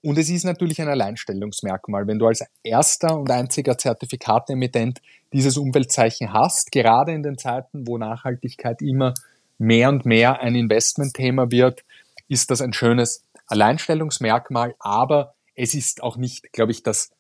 Und 0.03 0.17
es 0.17 0.29
ist 0.29 0.43
natürlich 0.43 0.81
ein 0.81 0.89
Alleinstellungsmerkmal, 0.89 2.05
wenn 2.07 2.19
du 2.19 2.27
als 2.27 2.43
erster 2.61 3.17
und 3.17 3.31
einziger 3.31 3.77
Zertifikatemittent 3.77 5.01
dieses 5.31 5.57
Umweltzeichen 5.57 6.33
hast, 6.33 6.73
gerade 6.73 7.13
in 7.13 7.23
den 7.23 7.37
Zeiten, 7.37 7.87
wo 7.87 7.97
Nachhaltigkeit 7.97 8.81
immer 8.81 9.13
mehr 9.57 9.87
und 9.87 10.05
mehr 10.05 10.41
ein 10.41 10.55
Investmentthema 10.55 11.51
wird, 11.51 11.85
ist 12.27 12.51
das 12.51 12.59
ein 12.59 12.73
schönes 12.73 13.23
Alleinstellungsmerkmal, 13.47 14.75
aber 14.77 15.35
es 15.55 15.73
ist 15.73 16.03
auch 16.03 16.17
nicht, 16.17 16.51
glaube 16.51 16.73
ich, 16.73 16.83
das 16.83 17.11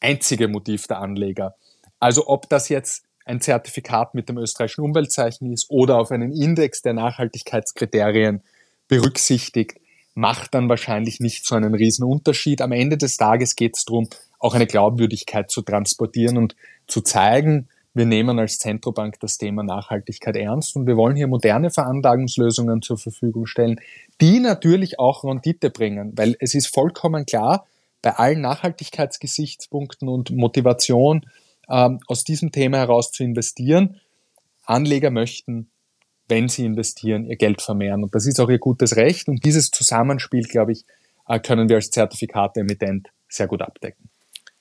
einzige 0.00 0.48
Motiv 0.48 0.88
der 0.88 0.98
Anleger. 0.98 1.54
Also 2.00 2.26
ob 2.26 2.48
das 2.48 2.68
jetzt 2.68 3.04
ein 3.24 3.40
Zertifikat 3.40 4.14
mit 4.14 4.28
dem 4.28 4.38
österreichischen 4.38 4.82
Umweltzeichen 4.82 5.52
ist 5.52 5.70
oder 5.70 5.98
auf 5.98 6.10
einen 6.10 6.32
Index 6.32 6.82
der 6.82 6.94
Nachhaltigkeitskriterien 6.94 8.42
berücksichtigt, 8.88 9.78
macht 10.16 10.54
dann 10.54 10.68
wahrscheinlich 10.68 11.20
nicht 11.20 11.46
so 11.46 11.54
einen 11.54 11.74
riesen 11.74 12.04
Unterschied. 12.04 12.62
Am 12.62 12.72
Ende 12.72 12.96
des 12.96 13.18
Tages 13.18 13.54
geht 13.54 13.76
es 13.76 13.84
darum, 13.84 14.08
auch 14.38 14.54
eine 14.54 14.66
Glaubwürdigkeit 14.66 15.50
zu 15.50 15.60
transportieren 15.62 16.38
und 16.38 16.56
zu 16.86 17.02
zeigen, 17.02 17.68
wir 17.92 18.06
nehmen 18.06 18.38
als 18.38 18.58
Zentrobank 18.58 19.20
das 19.20 19.38
Thema 19.38 19.62
Nachhaltigkeit 19.62 20.36
ernst 20.36 20.76
und 20.76 20.86
wir 20.86 20.96
wollen 20.96 21.16
hier 21.16 21.28
moderne 21.28 21.70
Veranlagungslösungen 21.70 22.82
zur 22.82 22.98
Verfügung 22.98 23.46
stellen, 23.46 23.80
die 24.20 24.40
natürlich 24.40 24.98
auch 24.98 25.24
Rendite 25.24 25.70
bringen, 25.70 26.12
weil 26.14 26.36
es 26.40 26.54
ist 26.54 26.66
vollkommen 26.66 27.24
klar, 27.24 27.66
bei 28.02 28.12
allen 28.12 28.40
Nachhaltigkeitsgesichtspunkten 28.40 30.08
und 30.08 30.30
Motivation 30.30 31.26
ähm, 31.68 32.00
aus 32.06 32.24
diesem 32.24 32.52
Thema 32.52 32.78
heraus 32.78 33.12
zu 33.12 33.22
investieren, 33.22 34.00
Anleger 34.64 35.10
möchten 35.10 35.70
wenn 36.28 36.48
sie 36.48 36.64
investieren, 36.64 37.26
ihr 37.26 37.36
Geld 37.36 37.62
vermehren. 37.62 38.02
Und 38.02 38.14
das 38.14 38.26
ist 38.26 38.40
auch 38.40 38.48
ihr 38.48 38.58
gutes 38.58 38.96
Recht. 38.96 39.28
Und 39.28 39.44
dieses 39.44 39.70
Zusammenspiel, 39.70 40.44
glaube 40.44 40.72
ich, 40.72 40.84
äh, 41.28 41.40
können 41.40 41.68
wir 41.68 41.76
als 41.76 41.90
Zertifikate-Emittent 41.90 43.08
sehr 43.28 43.46
gut 43.46 43.62
abdecken. 43.62 44.08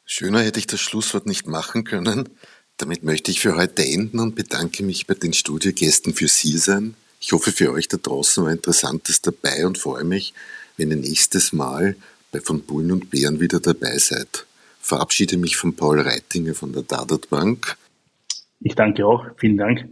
Schöner 0.06 0.42
hätte 0.42 0.60
ich 0.60 0.68
das 0.68 0.80
Schlusswort 0.80 1.26
nicht 1.26 1.48
machen 1.48 1.84
können. 1.84 2.30
Damit 2.78 3.04
möchte 3.04 3.32
ich 3.32 3.40
für 3.40 3.56
heute 3.56 3.86
enden 3.86 4.20
und 4.20 4.36
bedanke 4.36 4.84
mich 4.84 5.08
bei 5.08 5.14
den 5.14 5.34
Studiogästen 5.34 6.14
für 6.14 6.28
Sie 6.28 6.58
sein. 6.58 6.96
Ich 7.20 7.32
hoffe, 7.32 7.52
für 7.52 7.72
euch 7.72 7.88
da 7.88 7.98
draußen 7.98 8.44
war 8.44 8.52
Interessantes 8.52 9.22
dabei 9.22 9.66
und 9.66 9.78
freue 9.78 10.04
mich, 10.04 10.34
wenn 10.78 10.92
ihr 10.92 10.98
nächstes 10.98 11.54
Mal 11.54 11.96
bei 12.32 12.42
von 12.42 12.62
Bullen 12.62 12.92
und 12.92 13.10
Bären 13.10 13.40
wieder 13.40 13.60
dabei 13.60 13.98
seid. 13.98 14.46
Verabschiede 14.80 15.38
mich 15.38 15.58
von 15.58 15.76
Paul 15.76 16.02
Reitinger 16.02 16.54
von 16.54 16.74
der 16.74 16.84
Dadat 16.84 17.30
Bank. 17.30 17.78
Ich 18.60 18.76
danke 18.76 19.06
auch. 19.06 19.26
Vielen 19.38 19.58
Dank. 19.58 19.88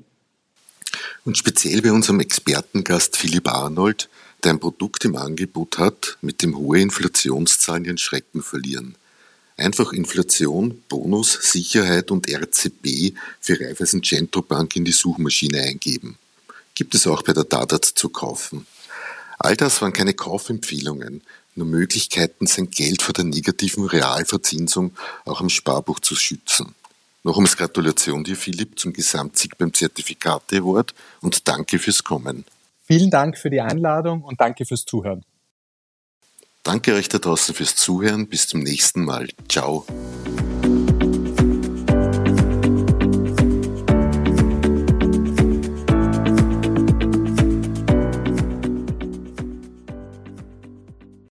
Und 1.25 1.37
speziell 1.37 1.81
bei 1.81 1.91
unserem 1.91 2.19
Expertengast 2.19 3.17
Philipp 3.17 3.47
Arnold, 3.47 4.09
der 4.43 4.51
ein 4.51 4.59
Produkt 4.59 5.05
im 5.05 5.15
Angebot 5.15 5.77
hat, 5.77 6.17
mit 6.21 6.41
dem 6.41 6.57
hohe 6.57 6.81
Inflationszahlen 6.81 7.85
ihren 7.85 7.97
Schrecken 7.97 8.43
verlieren. 8.43 8.95
Einfach 9.55 9.93
Inflation, 9.93 10.81
Bonus, 10.89 11.37
Sicherheit 11.41 12.11
und 12.11 12.27
RCB 12.27 13.15
für 13.39 13.59
Raiffeisen 13.59 14.03
Centro 14.03 14.41
Bank 14.41 14.75
in 14.75 14.83
die 14.83 14.91
Suchmaschine 14.91 15.61
eingeben. 15.61 16.17
Gibt 16.75 16.95
es 16.95 17.05
auch 17.05 17.21
bei 17.21 17.33
der 17.33 17.43
Dadat 17.43 17.85
zu 17.85 18.09
kaufen. 18.09 18.65
All 19.37 19.55
das 19.55 19.81
waren 19.81 19.93
keine 19.93 20.13
Kaufempfehlungen, 20.13 21.21
nur 21.55 21.67
Möglichkeiten, 21.67 22.47
sein 22.47 22.71
Geld 22.71 23.03
vor 23.03 23.13
der 23.13 23.25
negativen 23.25 23.85
Realverzinsung 23.85 24.93
auch 25.25 25.39
am 25.39 25.49
Sparbuch 25.49 25.99
zu 25.99 26.15
schützen. 26.15 26.73
Nochmals 27.23 27.55
Gratulation 27.55 28.23
dir, 28.23 28.35
Philipp, 28.35 28.77
zum 28.77 28.91
Gesamtsieg 28.93 29.57
beim 29.57 29.73
Zertifikate 29.73 30.57
Award 30.57 30.93
und 31.21 31.47
danke 31.47 31.79
fürs 31.79 32.03
Kommen. 32.03 32.45
Vielen 32.85 33.09
Dank 33.09 33.37
für 33.37 33.49
die 33.49 33.61
Einladung 33.61 34.23
und 34.23 34.41
danke 34.41 34.65
fürs 34.65 34.85
Zuhören. 34.85 35.23
Danke 36.63 36.93
euch 36.93 37.09
da 37.09 37.17
draußen 37.17 37.55
fürs 37.55 37.75
Zuhören. 37.75 38.27
Bis 38.27 38.47
zum 38.47 38.61
nächsten 38.61 39.03
Mal. 39.03 39.27
Ciao. 39.49 39.85